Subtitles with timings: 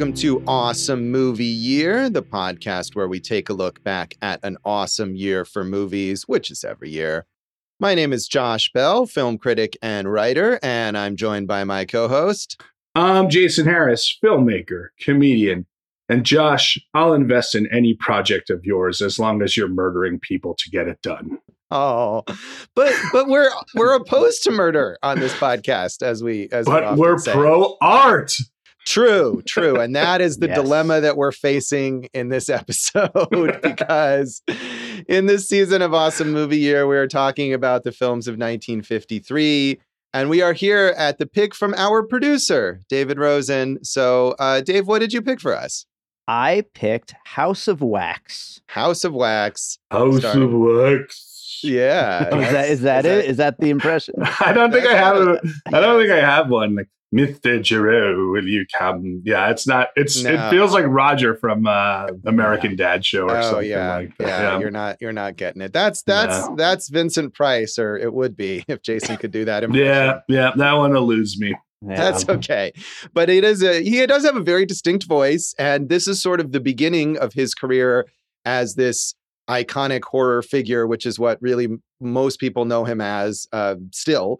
[0.00, 4.56] Welcome to Awesome Movie Year, the podcast where we take a look back at an
[4.64, 7.26] awesome year for movies, which is every year.
[7.80, 12.08] My name is Josh Bell, film critic and writer, and I'm joined by my co
[12.08, 12.58] host.
[12.94, 15.66] I'm Jason Harris, filmmaker, comedian.
[16.08, 20.54] And Josh, I'll invest in any project of yours as long as you're murdering people
[20.60, 21.40] to get it done.
[21.70, 22.24] Oh,
[22.74, 27.00] but but we're we're opposed to murder on this podcast, as we as but we
[27.00, 27.32] we're say.
[27.32, 28.32] pro art.
[28.86, 29.78] True, true.
[29.78, 30.56] And that is the Yes.
[30.56, 34.42] dilemma that we're facing in this episode because
[35.08, 39.80] in this season of Awesome Movie Year, we are talking about the films of 1953.
[40.12, 43.78] And we are here at the pick from our producer, David Rosen.
[43.84, 45.86] So, uh, Dave, what did you pick for us?
[46.26, 48.60] I picked House of Wax.
[48.66, 49.78] House of Wax.
[49.92, 51.60] House Starting- of Wax.
[51.62, 52.34] Yeah.
[52.34, 53.24] Is that is that it?
[53.26, 54.14] Is that the impression?
[54.40, 55.16] I don't think I have.
[55.16, 56.74] A, I don't think I have one.
[56.74, 57.64] Like Mr.
[57.64, 59.20] Giroux, will you come?
[59.24, 59.88] Yeah, it's not.
[59.96, 60.30] It's No.
[60.32, 64.26] it feels like Roger from uh, American Dad Show or Oh something yeah, like that.
[64.28, 65.72] yeah, You're not, you're not getting it.
[65.72, 66.54] That's that's No.
[66.56, 69.64] that's Vincent Price, or it would be if Jason could do that.
[69.64, 69.86] impression.
[69.86, 70.52] yeah, yeah.
[70.56, 71.54] That one eludes me.
[71.82, 71.96] Yeah.
[71.96, 72.72] That's okay.
[73.12, 76.38] But it is a he does have a very distinct voice, and this is sort
[76.38, 78.06] of the beginning of his career
[78.44, 79.14] as this
[79.48, 84.38] iconic horror figure, which is what really m- most people know him as uh, still.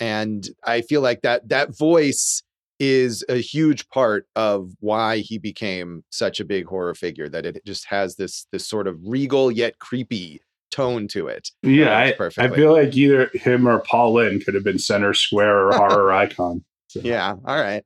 [0.00, 2.42] And I feel like that that voice
[2.78, 7.28] is a huge part of why he became such a big horror figure.
[7.28, 11.50] That it just has this this sort of regal yet creepy tone to it.
[11.62, 15.68] Yeah, I, I feel like either him or Paul Lynde could have been center square
[15.68, 16.64] or horror icon.
[16.88, 17.34] So- Yeah.
[17.44, 17.84] All right.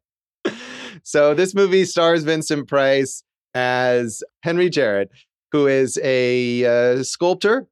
[1.03, 3.23] So this movie stars Vincent Price
[3.55, 5.11] as Henry Jarrett,
[5.53, 6.65] who is a
[6.99, 7.67] uh, sculptor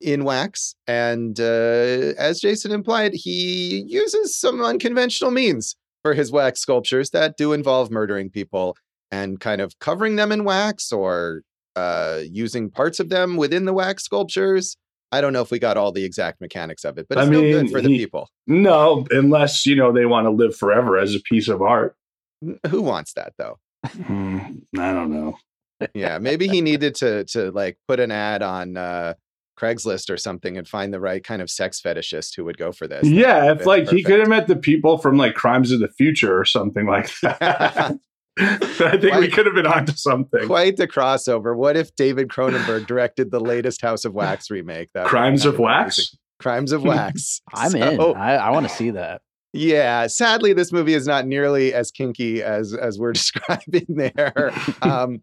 [0.00, 6.60] in wax, and uh, as Jason implied, he uses some unconventional means for his wax
[6.60, 8.76] sculptures that do involve murdering people
[9.10, 11.42] and kind of covering them in wax or
[11.76, 14.76] uh, using parts of them within the wax sculptures.
[15.12, 17.30] I don't know if we got all the exact mechanics of it, but I it's
[17.30, 18.28] good mean, for the he- people.
[18.46, 21.96] No, unless you know they want to live forever as a piece of art.
[22.68, 23.58] Who wants that though?
[23.86, 24.38] Hmm,
[24.78, 25.36] I don't know.
[25.94, 29.14] yeah maybe he needed to to like put an ad on uh
[29.58, 32.86] craigslist or something and find the right kind of sex fetishist who would go for
[32.88, 35.80] this Yeah, if That's like he could have met the people from like Crimes of
[35.80, 37.98] the Future or something like that.
[38.38, 40.46] I think we could have been onto something.
[40.48, 45.06] quite the crossover what if david cronenberg directed the latest house of wax remake that
[45.06, 45.98] Crimes of Wax.
[45.98, 46.18] amazing.
[46.40, 48.00] crimes of wax I'm in.
[48.00, 49.22] I, I want to see that.
[49.52, 55.22] yeah sadly this movie is not nearly as kinky as as we're describing there um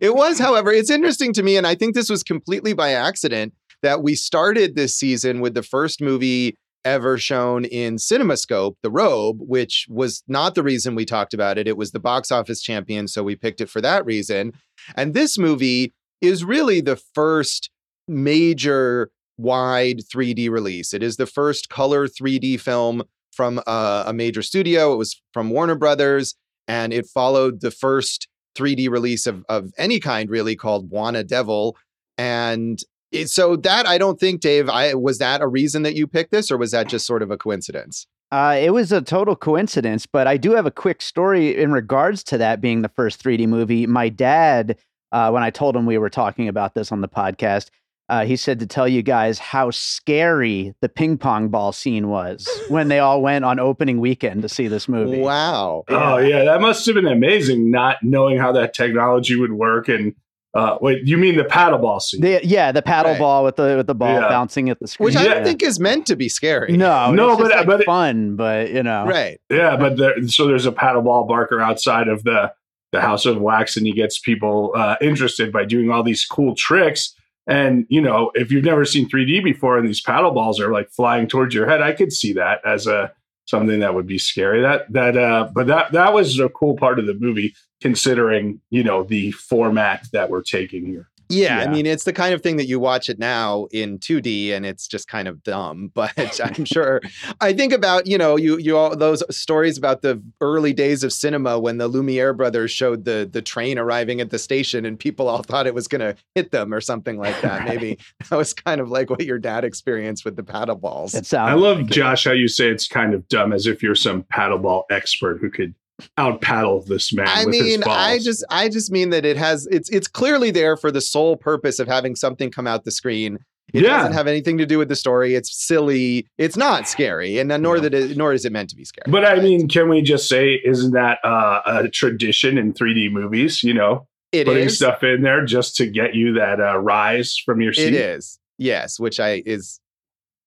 [0.00, 3.52] it was however it's interesting to me and i think this was completely by accident
[3.86, 9.38] that we started this season with the first movie ever shown in cinemascope the robe
[9.40, 13.06] which was not the reason we talked about it it was the box office champion
[13.06, 14.52] so we picked it for that reason
[14.96, 17.70] and this movie is really the first
[18.08, 23.02] major wide 3d release it is the first color 3d film
[23.36, 24.94] from a, major studio.
[24.94, 26.34] It was from Warner Brothers,
[26.66, 31.76] and it followed the first 3D release of, of any kind, really, called Bwana Devil.
[32.16, 32.80] And
[33.26, 36.50] so that I don't think, Dave, I was that a reason that you picked this,
[36.50, 38.06] or was that just sort of a coincidence?
[38.32, 42.24] Uh, it was a total coincidence, but I do have a quick story in regards
[42.24, 43.86] to that being the first 3D movie.
[43.86, 44.76] My dad,
[45.12, 47.70] uh, when I told him we were talking about this on the podcast,
[48.08, 52.48] uh, he said to tell you guys how scary the ping pong ball scene was
[52.68, 55.20] when they all went on opening weekend to see this movie.
[55.20, 55.84] Wow.
[55.88, 57.70] Oh yeah, that must have been amazing.
[57.70, 60.14] Not knowing how that technology would work, and
[60.56, 62.20] uh, wait, you mean the paddle ball scene?
[62.20, 63.18] The, yeah, the paddle Right.
[63.20, 64.28] ball with the with the ball Yeah.
[64.28, 65.04] bouncing at the screen.
[65.06, 65.34] Which I Yeah.
[65.34, 66.76] don't think is meant to be scary.
[66.76, 69.38] No, No, it's just, but- like, but it- fun, but you know, Right.
[69.50, 72.52] Yeah, but there, so there's a paddle ball barker outside of the
[72.92, 76.54] the House of Wax, and he gets people uh, interested by doing all these cool
[76.54, 77.14] tricks.
[77.48, 80.88] And you know, if you've never seen 3D before, and these paddle balls are like
[80.90, 83.12] flying towards your head, I could see that as a
[83.46, 84.60] something that would be scary.
[84.60, 88.84] That that, uh, but that that was a cool part of the movie, considering you
[88.84, 91.08] know the format that we're taking here.
[91.28, 94.52] Yeah, I mean, it's the kind of thing that you watch it now in 2D
[94.52, 95.90] and it's just kind of dumb.
[96.06, 97.00] But I'm sure
[97.40, 101.12] I think about, you know, you you all those stories about the early days of
[101.12, 105.28] cinema when the Lumiere brothers showed the the train arriving at the station and people
[105.28, 107.64] all thought it was gonna hit them or something like that.
[107.68, 111.14] Maybe that was kind of like what your dad experienced with the paddle balls.
[111.14, 111.50] It sounds.
[111.50, 114.84] I love Josh how you say it's kind of dumb, as if you're some paddleball
[114.90, 115.74] expert who could
[116.18, 117.26] out paddle this man.
[117.28, 120.50] I with his mean, I just I just mean that it has it's it's clearly
[120.50, 123.38] there for the sole purpose of having something come out the screen
[123.72, 123.96] It Yeah.
[123.98, 125.34] doesn't have anything to do with the story.
[125.34, 126.26] It's silly.
[126.38, 127.80] It's not scary, and nor No.
[127.80, 129.10] that it, nor is it meant to be scary.
[129.10, 133.64] But I mean, can we just say, isn't that uh, a tradition in 3D movies?
[133.64, 134.76] You know, it putting is.
[134.76, 137.88] stuff in there just to get you that uh, rise from your seat.
[137.88, 138.38] It is.
[138.58, 139.80] Yes, which I is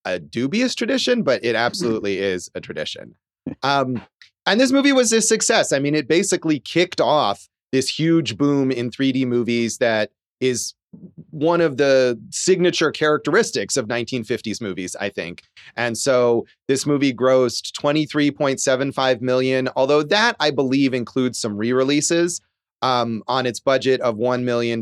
[0.06, 3.16] a dubious tradition, but it absolutely is a tradition.
[3.64, 4.02] Um,
[4.46, 5.72] and this movie was a success.
[5.72, 10.74] I mean, it basically kicked off this huge boom in 3D movies that is
[11.30, 15.44] one of the signature characteristics of 1950s movies, I think.
[15.76, 22.42] And so this movie grossed 23.75 million, although that I believe includes some re-releases
[22.82, 24.82] um, on its budget of $1 million.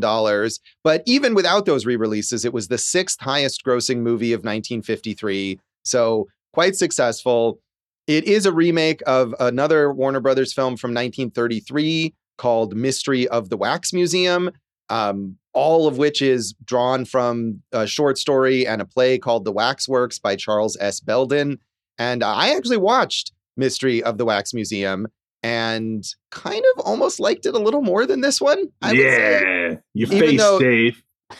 [0.82, 5.60] But even without those re-releases, it was the sixth highest grossing movie of 1953.
[5.84, 7.60] So quite successful.
[8.08, 13.58] It is a remake of another Warner Brothers film from 1933 called Mystery of the
[13.58, 14.50] Wax Museum,
[14.88, 19.52] um, all of which is drawn from a short story and a play called The
[19.52, 21.00] Waxworks by Charles S.
[21.00, 21.58] Belden.
[21.98, 25.08] And I actually watched Mystery of the Wax Museum
[25.42, 28.68] and kind of almost liked it a little more than this one.
[28.80, 30.40] I would say yeah, you face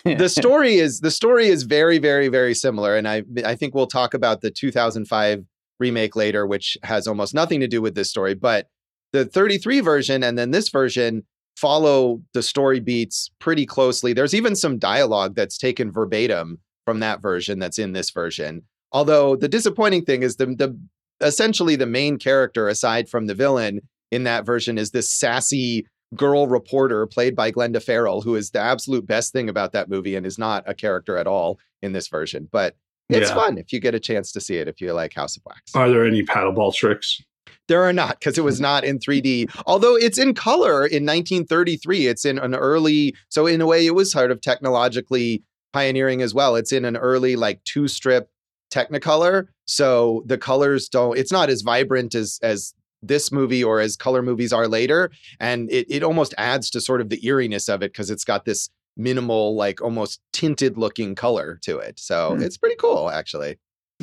[0.05, 3.87] the story is the story is very very very similar and i i think we'll
[3.87, 5.47] talk about the 2005
[5.79, 8.67] remake later which has almost nothing to do with this story but
[9.13, 11.25] the 33 version and then this version
[11.57, 17.21] follow the story beats pretty closely there's even some dialogue that's taken verbatim from that
[17.21, 20.79] version that's in this version although the disappointing thing is the the
[21.21, 23.81] essentially the main character aside from the villain
[24.11, 25.85] in that version is this sassy
[26.15, 30.15] girl reporter played by Glenda Farrell, who is the absolute best thing about that movie
[30.15, 32.49] and is not a character at all in this version.
[32.51, 32.77] But
[33.09, 33.35] it's Yeah.
[33.35, 35.75] fun if you get a chance to see it, if you like House of Wax.
[35.75, 37.21] Are there any paddleball tricks?
[37.69, 38.63] There are not, because it was hmm.
[38.63, 42.07] not in 3D, although it's in color in 1933.
[42.07, 46.33] It's in an early, so in a way, it was sort of technologically pioneering as
[46.33, 46.57] well.
[46.57, 48.31] It's in an early, like two strip
[48.71, 49.47] Technicolor.
[49.67, 54.23] So the colors don't, it's not as vibrant as, as, this movie or as color
[54.23, 55.09] movies are later
[55.39, 58.45] and it, it almost adds to sort of the eeriness of it because it's got
[58.45, 62.43] this minimal like almost tinted looking color to it so Hmm.
[62.43, 63.59] it's pretty cool actually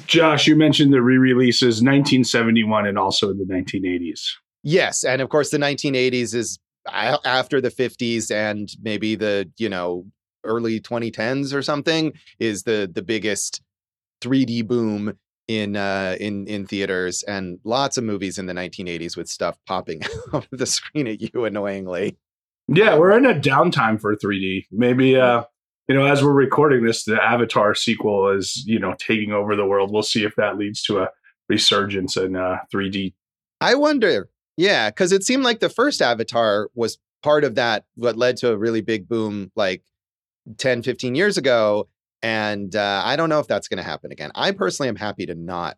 [0.07, 4.31] Josh, you mentioned the re-releases 1971 and also in the 1980s.
[4.61, 6.59] Yes, and of course the 1980s is
[6.91, 10.05] after the 50s and maybe the, you know,
[10.43, 13.61] early 2010s or something is the the biggest
[14.21, 15.17] 3D boom
[15.47, 20.01] in uh in in theaters and lots of movies in the 1980s with stuff popping
[20.33, 22.17] out of the screen at you annoyingly.
[22.67, 24.65] Yeah, we're in a downtime for 3D.
[24.71, 25.43] Maybe uh
[25.87, 29.67] you know, as we're recording this, the Avatar sequel is, you know, taking over the
[29.67, 29.91] world.
[29.93, 31.09] We'll see if that leads to a
[31.47, 33.13] resurgence in uh 3D.
[33.61, 34.29] I wonder.
[34.57, 38.51] Yeah, cuz it seemed like the first Avatar was part of that what led to
[38.51, 39.83] a really big boom like
[40.57, 41.87] 10 15 years ago
[42.21, 44.31] and uh, I don't know if that's going to happen again.
[44.33, 45.77] I personally am happy to not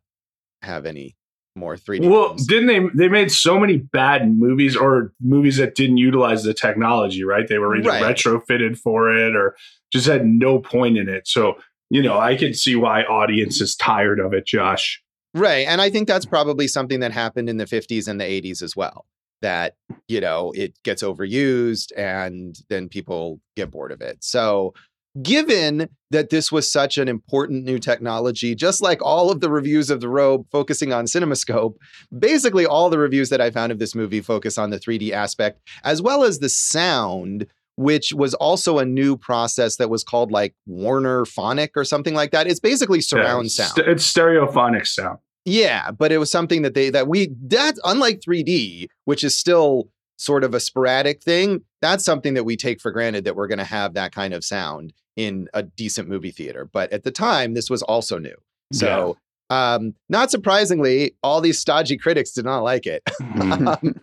[0.61, 1.17] have any
[1.57, 2.09] more 3D.
[2.09, 2.47] Well, films.
[2.47, 7.23] didn't they they made so many bad movies or movies that didn't utilize the technology,
[7.23, 7.47] right?
[7.47, 8.15] They were either Right.
[8.15, 9.55] retrofitted for it or
[9.91, 11.27] just had no point in it.
[11.27, 11.55] So,
[11.89, 15.01] you know, I can see why audience is tired of it, Josh.
[15.33, 18.61] right, and I think that's probably something that happened in the 50s and the 80s
[18.61, 19.05] as well.
[19.43, 19.75] That
[20.07, 24.23] you know it gets overused, and then people get bored of it.
[24.23, 24.73] So,
[25.21, 29.89] given that this was such an important new technology, just like all of the reviews
[29.89, 31.75] of the Robe focusing on CinemaScope,
[32.17, 35.59] basically all the reviews that I found of this movie focus on the 3D aspect
[35.83, 37.47] as well as the sound.
[37.79, 42.31] Which was also a new process that was called like Warner Phonic or something like
[42.31, 42.47] that.
[42.47, 43.69] It's basically surround Yeah, sound.
[43.75, 45.19] st- it's stereophonic sound.
[45.45, 49.89] Yeah, but it was something that they that we that unlike 3D, which is still
[50.17, 53.59] sort of a sporadic thing, that's something that we take for granted that we're going
[53.59, 56.63] to have that kind of sound in a decent movie theater.
[56.71, 58.35] But at the time, this was also new.
[58.71, 59.17] So,
[59.49, 63.03] um, not surprisingly, all these stodgy critics did not like it.
[63.21, 63.67] Mhm.
[63.83, 63.95] Um,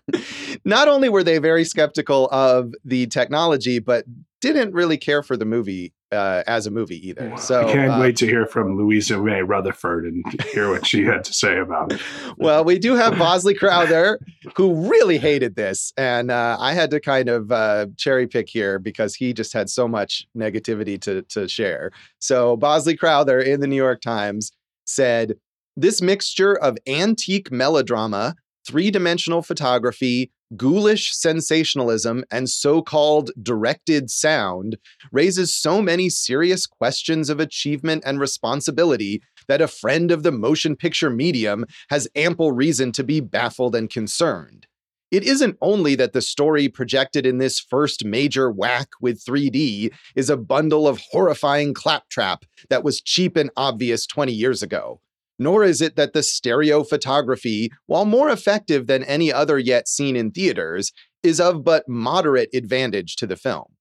[0.65, 4.05] not only were they very skeptical of the technology, but
[4.41, 7.37] didn't really care for the movie uh, as a movie either.
[7.37, 11.05] So I can't uh, wait to hear from Louisa May Rutherford and hear what she
[11.05, 12.01] had to say about it.
[12.39, 14.19] well, we do have Bosley Crowther,
[14.57, 18.79] who really hated this, and uh, I had to kind of uh, cherry pick here
[18.79, 21.91] because he just had so much negativity to to share.
[22.19, 24.53] So Bosley Crowther in the New York Times
[24.85, 25.35] said,
[25.77, 34.77] "This mixture of antique melodrama, three-dimensional photography." Ghoulish sensationalism and so called directed sound
[35.11, 40.77] raises so many serious questions of achievement and responsibility that a friend of the motion
[40.77, 44.67] picture medium has ample reason to be baffled and concerned.
[45.11, 50.29] It isn't only that the story projected in this first major whack with 3D is
[50.29, 55.01] a bundle of horrifying claptrap that was cheap and obvious 20 years ago,
[55.39, 60.17] nor is it that the stereo photography, while more effective than any other yet seen
[60.17, 63.75] in theaters, is of but moderate advantage to the film.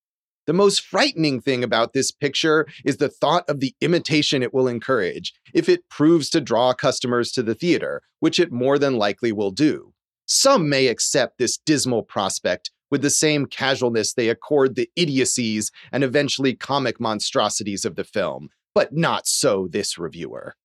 [0.45, 4.67] The most frightening thing about this picture is the thought of the imitation it will
[4.67, 9.31] encourage if it proves to draw customers to the theater, which it more than likely
[9.31, 9.93] will do.
[10.25, 16.03] Some may accept this dismal prospect with the same casualness they accord the idiocies and
[16.03, 20.55] eventually comic monstrosities of the film, but not so this reviewer.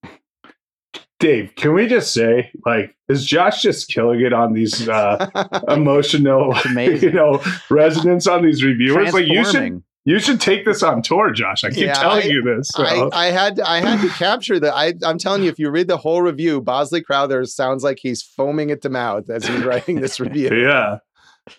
[1.21, 5.29] Dave, can we just say, like, is Josh just killing it on these uh,
[5.69, 9.13] emotional, you know, resonance on these reviewers?
[9.13, 11.65] Like, you should you should take this on tour, Josh.
[11.65, 12.69] I keep yeah, telling I, you this.
[12.69, 12.83] So.
[12.83, 14.75] I, I, had I had to capture that.
[14.75, 18.23] I, I'm telling you, if you read the whole review, Bosley Crowther sounds like he's
[18.23, 20.49] foaming at the mouth as he's writing this review.
[20.55, 21.01] yeah,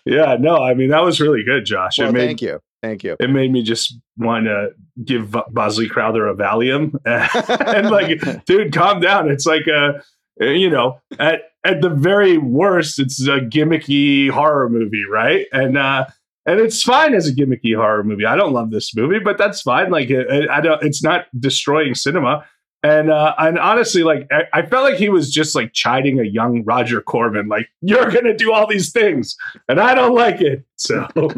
[0.04, 0.36] yeah.
[0.40, 1.98] No, I mean that was really good, Josh.
[1.98, 3.16] Well, made, thank you, thank you.
[3.20, 4.70] It made me just want to
[5.04, 9.30] give Bosley Crowther a Valium and like, dude, calm down.
[9.30, 10.02] It's like a
[10.40, 15.46] you know at at the very worst, it's a gimmicky horror movie, right?
[15.52, 16.06] And uh
[16.46, 18.24] and it's fine as a gimmicky horror movie.
[18.24, 19.90] I don't love this movie, but that's fine.
[19.90, 20.82] Like, it, I don't.
[20.82, 22.46] It's not destroying cinema.
[22.82, 26.24] And uh, and honestly, like I, I, felt like he was just like chiding a
[26.24, 29.36] young Roger Corman, like you're gonna do all these things,
[29.68, 30.64] and I don't like it.
[30.76, 31.06] So,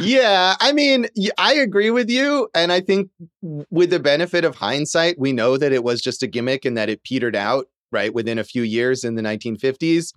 [0.00, 1.06] yeah, I mean,
[1.38, 3.08] I agree with you, and I think
[3.40, 6.88] with the benefit of hindsight, we know that it was just a gimmick and that
[6.88, 10.12] it petered out right within a few years in the 1950s.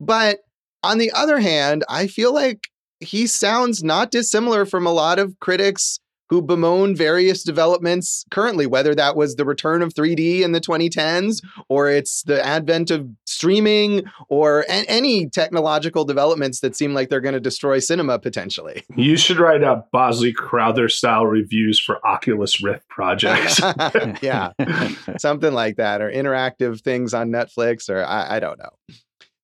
[0.00, 0.40] But
[0.82, 2.66] on the other hand, I feel like
[2.98, 8.94] he sounds not dissimilar from a lot of critics who bemoan various developments currently, whether
[8.94, 14.04] that was the return of 3D in the 2010s, or it's the advent of streaming,
[14.28, 18.84] or a- any technological developments that seem like they're going to destroy cinema potentially.
[18.96, 23.60] You should write out Bosley Crowther style reviews for Oculus Rift projects.
[24.22, 24.52] yeah,
[25.18, 28.70] something like that, or interactive things on Netflix, or I, I don't know.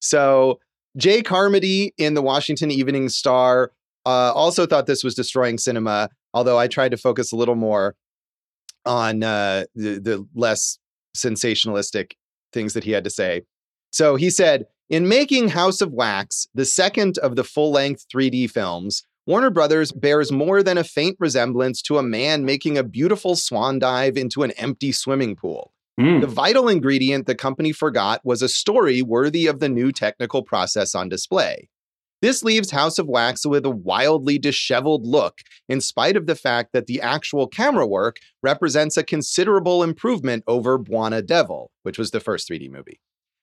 [0.01, 0.61] So
[0.97, 3.71] Jay Carmody in the Washington Evening Star
[4.07, 7.95] uh, also thought this was destroying cinema, although I tried to focus a little more
[8.87, 10.79] on uh, the, the less
[11.17, 12.13] sensationalistic
[12.53, 13.43] things that he had to say.
[13.91, 18.51] So he said, in making House of Wax, the second of the full length 3D
[18.51, 23.37] films, Warner Brothers bears more than a faint resemblance to a man making a beautiful
[23.37, 25.73] swan dive into an empty swimming pool.
[26.01, 26.21] Mm.
[26.21, 30.95] The vital ingredient the company forgot was a story worthy of the new technical process
[30.95, 31.69] on display.
[32.23, 36.73] This leaves House of Wax with a wildly disheveled look, in spite of the fact
[36.73, 42.21] that the actual camera work represents a considerable improvement over Bwana Devil, which was the
[42.21, 43.01] first 3D movie.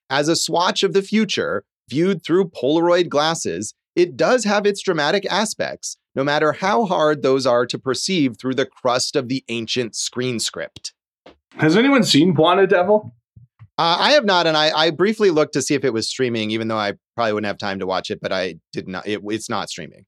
[0.10, 5.26] As a swatch of the future, viewed through Polaroid glasses, it does have its dramatic
[5.26, 9.96] aspects, no matter how hard those are to perceive through the crust of the ancient
[9.96, 10.94] screen script.
[11.56, 13.16] Has anyone seen Bwana Devil?
[13.80, 16.50] Uh, I have not, and I, I, briefly looked to see if it was streaming,
[16.52, 18.22] even though I probably wouldn't have time to watch it.
[18.22, 19.08] But I did not.
[19.08, 20.06] It, it's not streaming.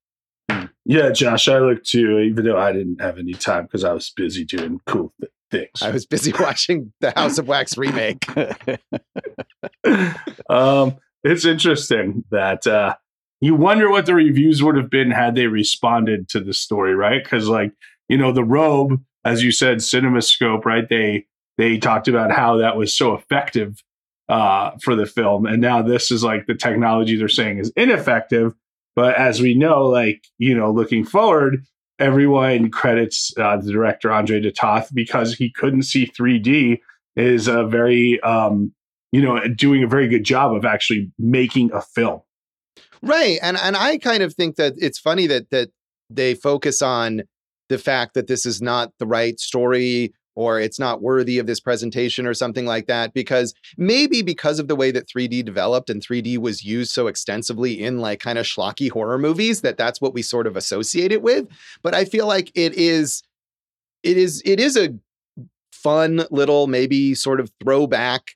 [0.86, 4.12] Yeah, Josh, I looked too, even though I didn't have any time because I was
[4.16, 5.82] busy doing cool th- things.
[5.82, 8.25] I was busy watching the House of Wax remake.
[10.50, 12.96] um, it's interesting that uh,
[13.42, 17.24] you wonder what the reviews would have been had they responded to the story, right?
[17.24, 17.74] Because, like,
[18.08, 20.88] you know, the robe, as you said, CinemaScope, right?
[20.89, 21.25] They
[21.58, 23.84] they talked about how that was so effective
[24.29, 25.45] uh, for the film.
[25.45, 28.53] And now this is like the technology they're saying is ineffective.
[28.95, 31.65] But as we know, like, you know, looking forward,
[31.98, 36.79] everyone credits uh, the director Andre de Toth because he couldn't see 3D
[37.15, 38.74] is a very, um,
[39.12, 42.21] you know, doing a very good job of actually making a film.
[43.01, 43.39] Right.
[43.41, 45.69] And and I kind of think that it's funny that that
[46.09, 47.24] they focus on
[47.69, 51.60] the fact that this is not the right story or it's not worthy of this
[51.60, 56.01] presentation or something like that because maybe because of the way that 3D developed and
[56.01, 60.13] 3D was used so extensively in like kind of schlocky horror movies that that's what
[60.13, 61.46] we sort of associate it with.
[61.84, 63.22] But I feel like it is
[64.01, 64.96] it is it is a
[65.74, 68.31] fun little maybe sort of throwback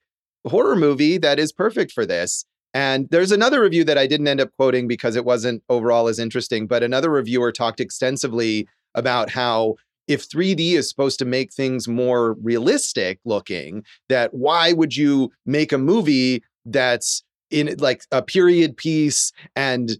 [0.45, 2.43] horror movie that is perfect for this.
[2.73, 6.19] And there's another review that I didn't end up quoting because it wasn't overall as
[6.19, 9.75] interesting, but another reviewer talked extensively about how
[10.07, 15.71] if 3D is supposed to make things more realistic looking, that why would you make
[15.71, 19.97] a movie that's in like a period piece and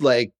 [0.00, 0.32] like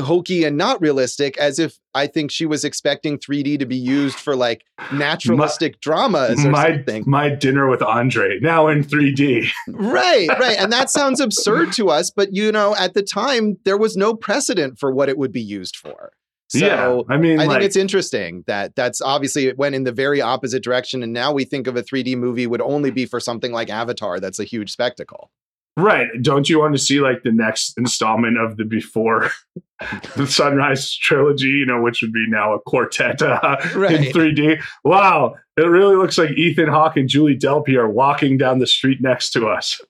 [0.00, 4.18] hokey and not realistic as if I think she was expecting 3D to be used
[4.18, 7.04] for like naturalistic dramas or my something.
[7.06, 9.48] my dinner with Andre now in 3D.
[9.68, 10.58] Right, right.
[10.58, 14.14] And that sounds absurd to us, but you know, at the time there was no
[14.14, 16.12] precedent for what it would be used for.
[16.48, 19.84] So yeah, I mean, I like, think it's interesting that that's obviously it went in
[19.84, 21.02] the very opposite direction.
[21.02, 24.20] And now we think of a 3D movie would only be for something like Avatar
[24.20, 25.30] that's a huge spectacle.
[25.76, 26.08] right.
[26.20, 29.30] Don't you want to see like the next installment of the before
[30.16, 31.48] the Sunrise trilogy?
[31.48, 34.62] You know, which would be now a quartet uh, in 3D.
[34.84, 39.00] Wow, it really looks like Ethan Hawke and Julie Delpy are walking down the street
[39.00, 39.80] next to us.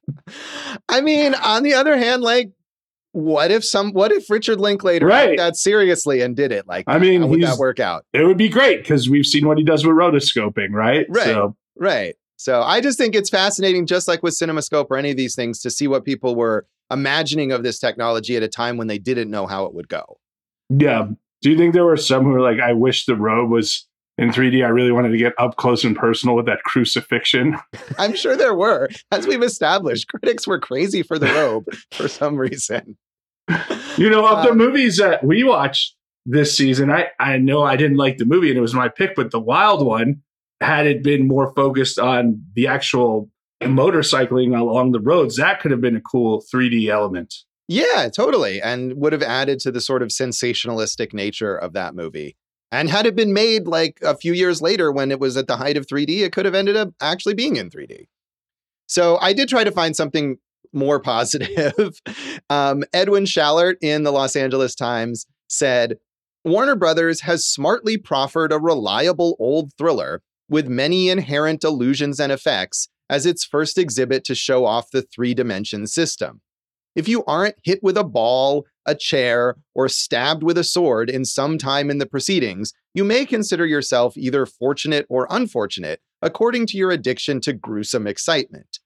[0.88, 2.52] I mean, on the other hand, like,
[3.14, 5.28] what if some what if Richard Linklater Right.
[5.30, 6.66] took that seriously and did it?
[6.66, 8.04] Like, I mean, how would that work out?
[8.12, 11.06] It would be great because we've seen what he does with rotoscoping, right?
[11.08, 11.24] Right.
[11.24, 12.16] So, Right.
[12.36, 15.60] So I just think it's fascinating, just like with CinemaScope or any of these things,
[15.60, 19.30] to see what people were imagining of this technology at a time when they didn't
[19.30, 20.18] know how it would go.
[20.68, 21.06] yeah.
[21.42, 24.30] Do you think there were some who were like, I wish the robe was in
[24.30, 24.64] 3D?
[24.64, 27.58] I really wanted to get up close and personal with that crucifixion.
[27.98, 32.36] I'm sure there were, as we've established, critics were crazy for the robe for some
[32.36, 32.96] reason.
[33.96, 35.94] You know, of the Um, movies that we watched
[36.26, 39.14] this season, I, I know I didn't like the movie and it was my pick,
[39.14, 40.22] but the wild one,
[40.60, 43.30] had it been more focused on the actual
[43.62, 47.34] motorcycling along the roads, that could have been a cool 3D element.
[47.68, 48.60] Yeah, totally.
[48.60, 52.36] And would have added to the sort of sensationalistic nature of that movie.
[52.72, 55.56] And had it been made like a few years later when it was at the
[55.56, 58.08] height of 3D, it could have ended up actually being in 3D.
[58.86, 60.38] So I did try to find something
[60.74, 62.00] more positive.
[62.50, 65.96] um, Edwin Schallert in the Los Angeles Times said
[66.44, 72.88] Warner Brothers has smartly proffered a reliable old thriller with many inherent illusions and effects
[73.08, 76.40] as its first exhibit to show off the three dimension system.
[76.94, 81.24] If you aren't hit with a ball, a chair, or stabbed with a sword in
[81.24, 86.76] some time in the proceedings, you may consider yourself either fortunate or unfortunate, according to
[86.76, 88.78] your addiction to gruesome excitement.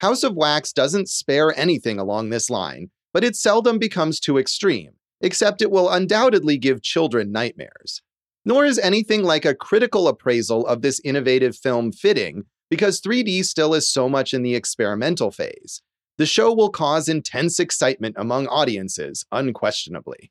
[0.00, 4.92] House of Wax doesn't spare anything along this line, but it seldom becomes too extreme,
[5.20, 8.02] except it will undoubtedly give children nightmares.
[8.44, 13.74] Nor is anything like a critical appraisal of this innovative film fitting, because 3D still
[13.74, 15.82] is so much in the experimental phase.
[16.18, 20.30] The show will cause intense excitement among audiences, unquestionably.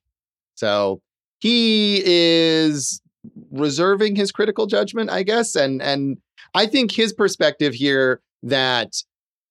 [0.56, 1.02] So
[1.40, 3.02] he is
[3.52, 6.18] reserving his critical judgment, I guess, and and
[6.54, 8.94] I think his perspective here that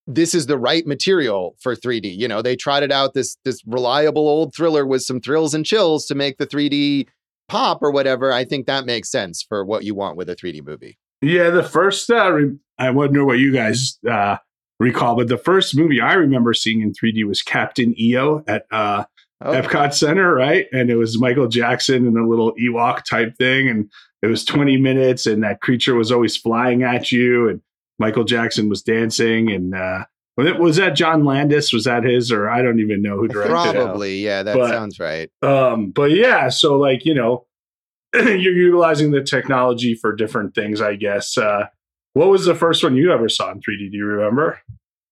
[0.07, 2.17] this is the right material for 3D.
[2.17, 6.07] You know, they trotted out this this reliable old thriller with some thrills and chills
[6.07, 7.09] to make the 3D
[7.49, 8.33] pop or whatever.
[8.33, 10.99] I think that makes sense for what you want with a 3D movie.
[11.23, 14.37] Yeah, the first, uh, re- I wonder what you guys uh,
[14.79, 19.05] recall, but the first movie I remember seeing in 3D was Captain EO at uh,
[19.41, 20.67] Oh, Epcot Center, right?
[20.73, 23.69] And it was Michael Jackson and a little Ewok type thing.
[23.69, 23.91] And
[24.23, 27.49] it was 20 minutes, and that creature was always flying at you.
[27.49, 27.61] And
[27.99, 29.51] Michael Jackson was dancing.
[29.53, 30.05] And uh,
[30.37, 31.73] was that John Landis?
[31.73, 32.33] Was that his?
[32.33, 33.73] Or I don't even know who directed it.
[33.75, 34.19] probably.
[34.19, 35.31] Yeah, that But- sounds right.
[35.43, 37.47] Um, but yeah, so like, you know,
[38.15, 41.37] you're utilizing the technology for different things, I guess.
[41.37, 41.67] Uh,
[42.13, 43.91] what was the first one you ever saw in 3D?
[43.91, 44.61] Do you remember?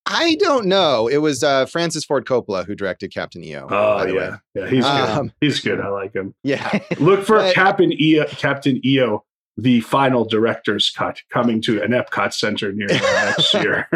[0.06, 1.06] I don't know.
[1.08, 3.66] It was uh, Francis Ford Coppola who directed Captain EO.
[3.70, 4.30] Oh, by the yeah.
[4.30, 4.36] way.
[4.54, 5.08] Yeah, he's good.
[5.08, 5.80] Um, he's good.
[5.80, 6.34] I like him.
[6.44, 6.80] Yeah.
[6.98, 9.24] Look for But- Captain EO, Captain EO,
[9.56, 13.88] the final director's cut coming to an Epcot Center near next year.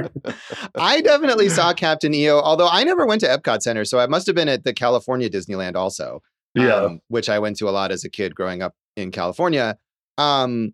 [0.74, 4.26] I definitely saw Captain EO, although I never went to Epcot Center, so I must
[4.26, 6.20] have been at the California Disneyland also.
[6.54, 6.74] yeah.
[6.74, 9.76] um, which I went to a lot as a kid growing up in California.
[10.18, 10.72] Um,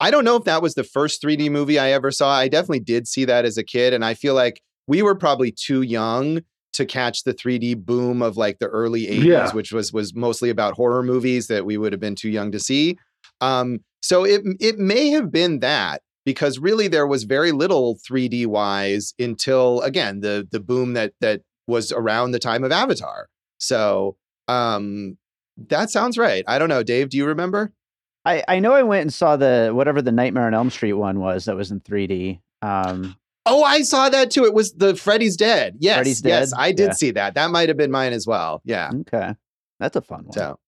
[0.00, 2.30] I don't know if that was the first 3D movie I ever saw.
[2.32, 5.52] I definitely did see that as a kid, and I feel like we were probably
[5.52, 6.40] too young
[6.72, 9.52] to catch the 3D boom of like the early 80s, Yeah.
[9.52, 12.58] which was was mostly about horror movies that we would have been too young to
[12.58, 12.96] see.
[13.42, 18.46] Um, so it it may have been that because really there was very little 3D
[18.46, 23.28] wise until again the the boom that that was around the time of Avatar.
[23.58, 24.16] So
[24.48, 25.18] um
[25.68, 26.44] that sounds right.
[26.48, 27.10] I don't know, Dave.
[27.10, 27.72] Do you remember?
[28.24, 31.18] I, I know I went and saw the whatever the Nightmare on Elm Street one
[31.20, 32.40] was that was in 3D.
[32.62, 34.44] Um, Oh, I saw that too.
[34.44, 35.74] It was the Freddy's Dead.
[35.80, 36.56] Yes, Freddy's yes, Dead?
[36.60, 36.92] I did Yeah.
[36.92, 37.34] see that.
[37.34, 38.62] That might have been mine as well.
[38.64, 38.92] Yeah.
[39.00, 39.34] okay,
[39.80, 40.32] that's a fun one.
[40.32, 40.58] So,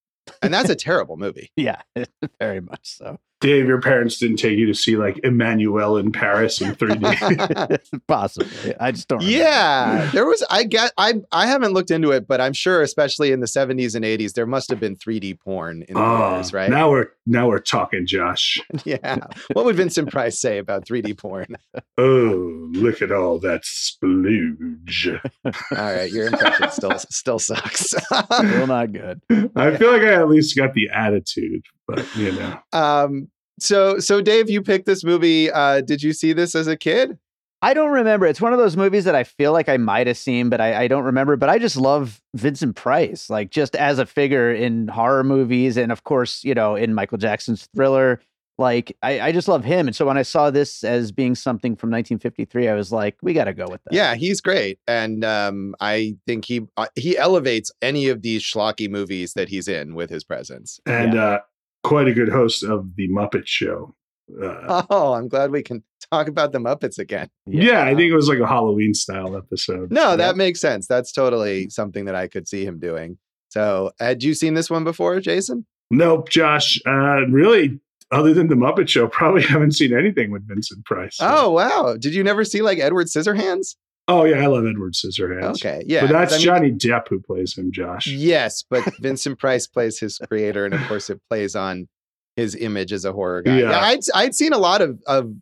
[0.42, 1.50] and that's a terrible movie.
[1.56, 1.82] Yeah,
[2.40, 3.18] very much so.
[3.44, 8.00] Dave, your parents didn't take you to see like Emmanuel in Paris in 3D.
[8.06, 8.74] Possibly.
[8.80, 9.18] I just don't.
[9.18, 9.38] remember.
[9.38, 10.42] yeah, there was.
[10.48, 10.92] I get.
[10.96, 14.32] I I haven't looked into it, but I'm sure, especially in the 70s and 80s,
[14.32, 16.70] there must have been 3D porn in the oh, theaters, right?
[16.70, 18.58] now we're now we're talking, Josh.
[18.86, 19.26] yeah.
[19.52, 21.56] What would Vincent Price say about 3D porn?
[21.96, 25.20] Oh, look at all that splooge.
[25.44, 27.90] All right, your impression still still sucks.
[27.90, 29.20] Still not good.
[29.54, 32.58] I feel like I at least got the attitude, but you know.
[32.72, 33.28] um.
[33.58, 35.50] So so Dave, you picked this movie.
[35.50, 37.18] Uh, did you see this as a kid?
[37.64, 38.26] I don't remember.
[38.26, 40.82] It's one of those movies that I feel like I might have seen, but I,
[40.82, 41.34] I don't remember.
[41.36, 45.90] But I just love Vincent Price, like just as a figure in horror movies, and
[45.90, 48.20] of course, you know, in Michael Jackson's Thriller.
[48.58, 51.74] Like I, I just love him, and so when I saw this as being something
[51.74, 53.94] from 1953, I was like, we got to go with that.
[53.94, 58.90] Yeah, he's great, and um, I think he uh, he elevates any of these schlocky
[58.90, 60.78] movies that he's in with his presence.
[60.86, 61.40] And uh,
[61.84, 63.94] quite a good host of the Muppet Show.
[64.42, 67.28] Uh, Oh, I'm glad we can talk about the Muppets again.
[67.46, 67.82] yeah.
[67.84, 69.92] I think it was like a Halloween style episode.
[69.92, 70.86] No, that makes sense.
[70.86, 73.18] That's totally something that I could see him doing.
[73.50, 75.64] So, had you seen this one before, Jason?
[75.90, 76.80] Nope, Josh.
[76.86, 77.78] Uh, really,
[78.10, 81.18] other than the Muppet Show, probably haven't seen anything with Vincent Price.
[81.18, 81.96] so- Oh, wow.
[81.98, 83.76] Did you never see like Edward Scissorhands?
[84.08, 85.56] Oh yeah, I love Edward Scissorhands.
[85.56, 86.02] Okay, yeah.
[86.02, 88.06] but that's I mean- Johnny Depp who plays him, Josh.
[88.06, 91.88] Yes, but Vincent Price plays his creator, and of course, it plays on
[92.36, 93.58] his image as a horror guy.
[93.58, 93.70] Yeah.
[93.70, 95.32] Yeah, I'd I'd seen a lot of of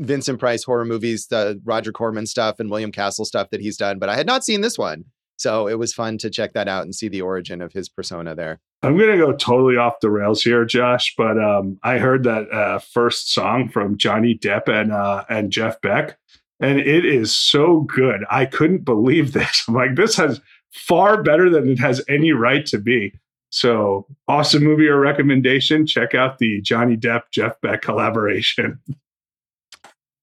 [0.00, 3.98] Vincent Price horror movies, the Roger Corman stuff and William Castle stuff that he's done,
[3.98, 5.04] but I had not seen this one.
[5.36, 8.34] So it was fun to check that out and see the origin of his persona
[8.34, 8.60] there.
[8.82, 11.14] I'm gonna go totally off the rails here, Josh.
[11.16, 15.80] But um, I heard that uh, first song from Johnny Depp and uh, and Jeff
[15.80, 16.18] Beck,
[16.60, 18.24] and it is so good.
[18.30, 19.64] I couldn't believe this.
[19.68, 20.40] I'm like, this has
[20.72, 23.12] far better than it has any right to be.
[23.50, 25.86] So awesome movie or recommendation.
[25.86, 28.78] Check out the Johnny Depp Jeff Beck collaboration.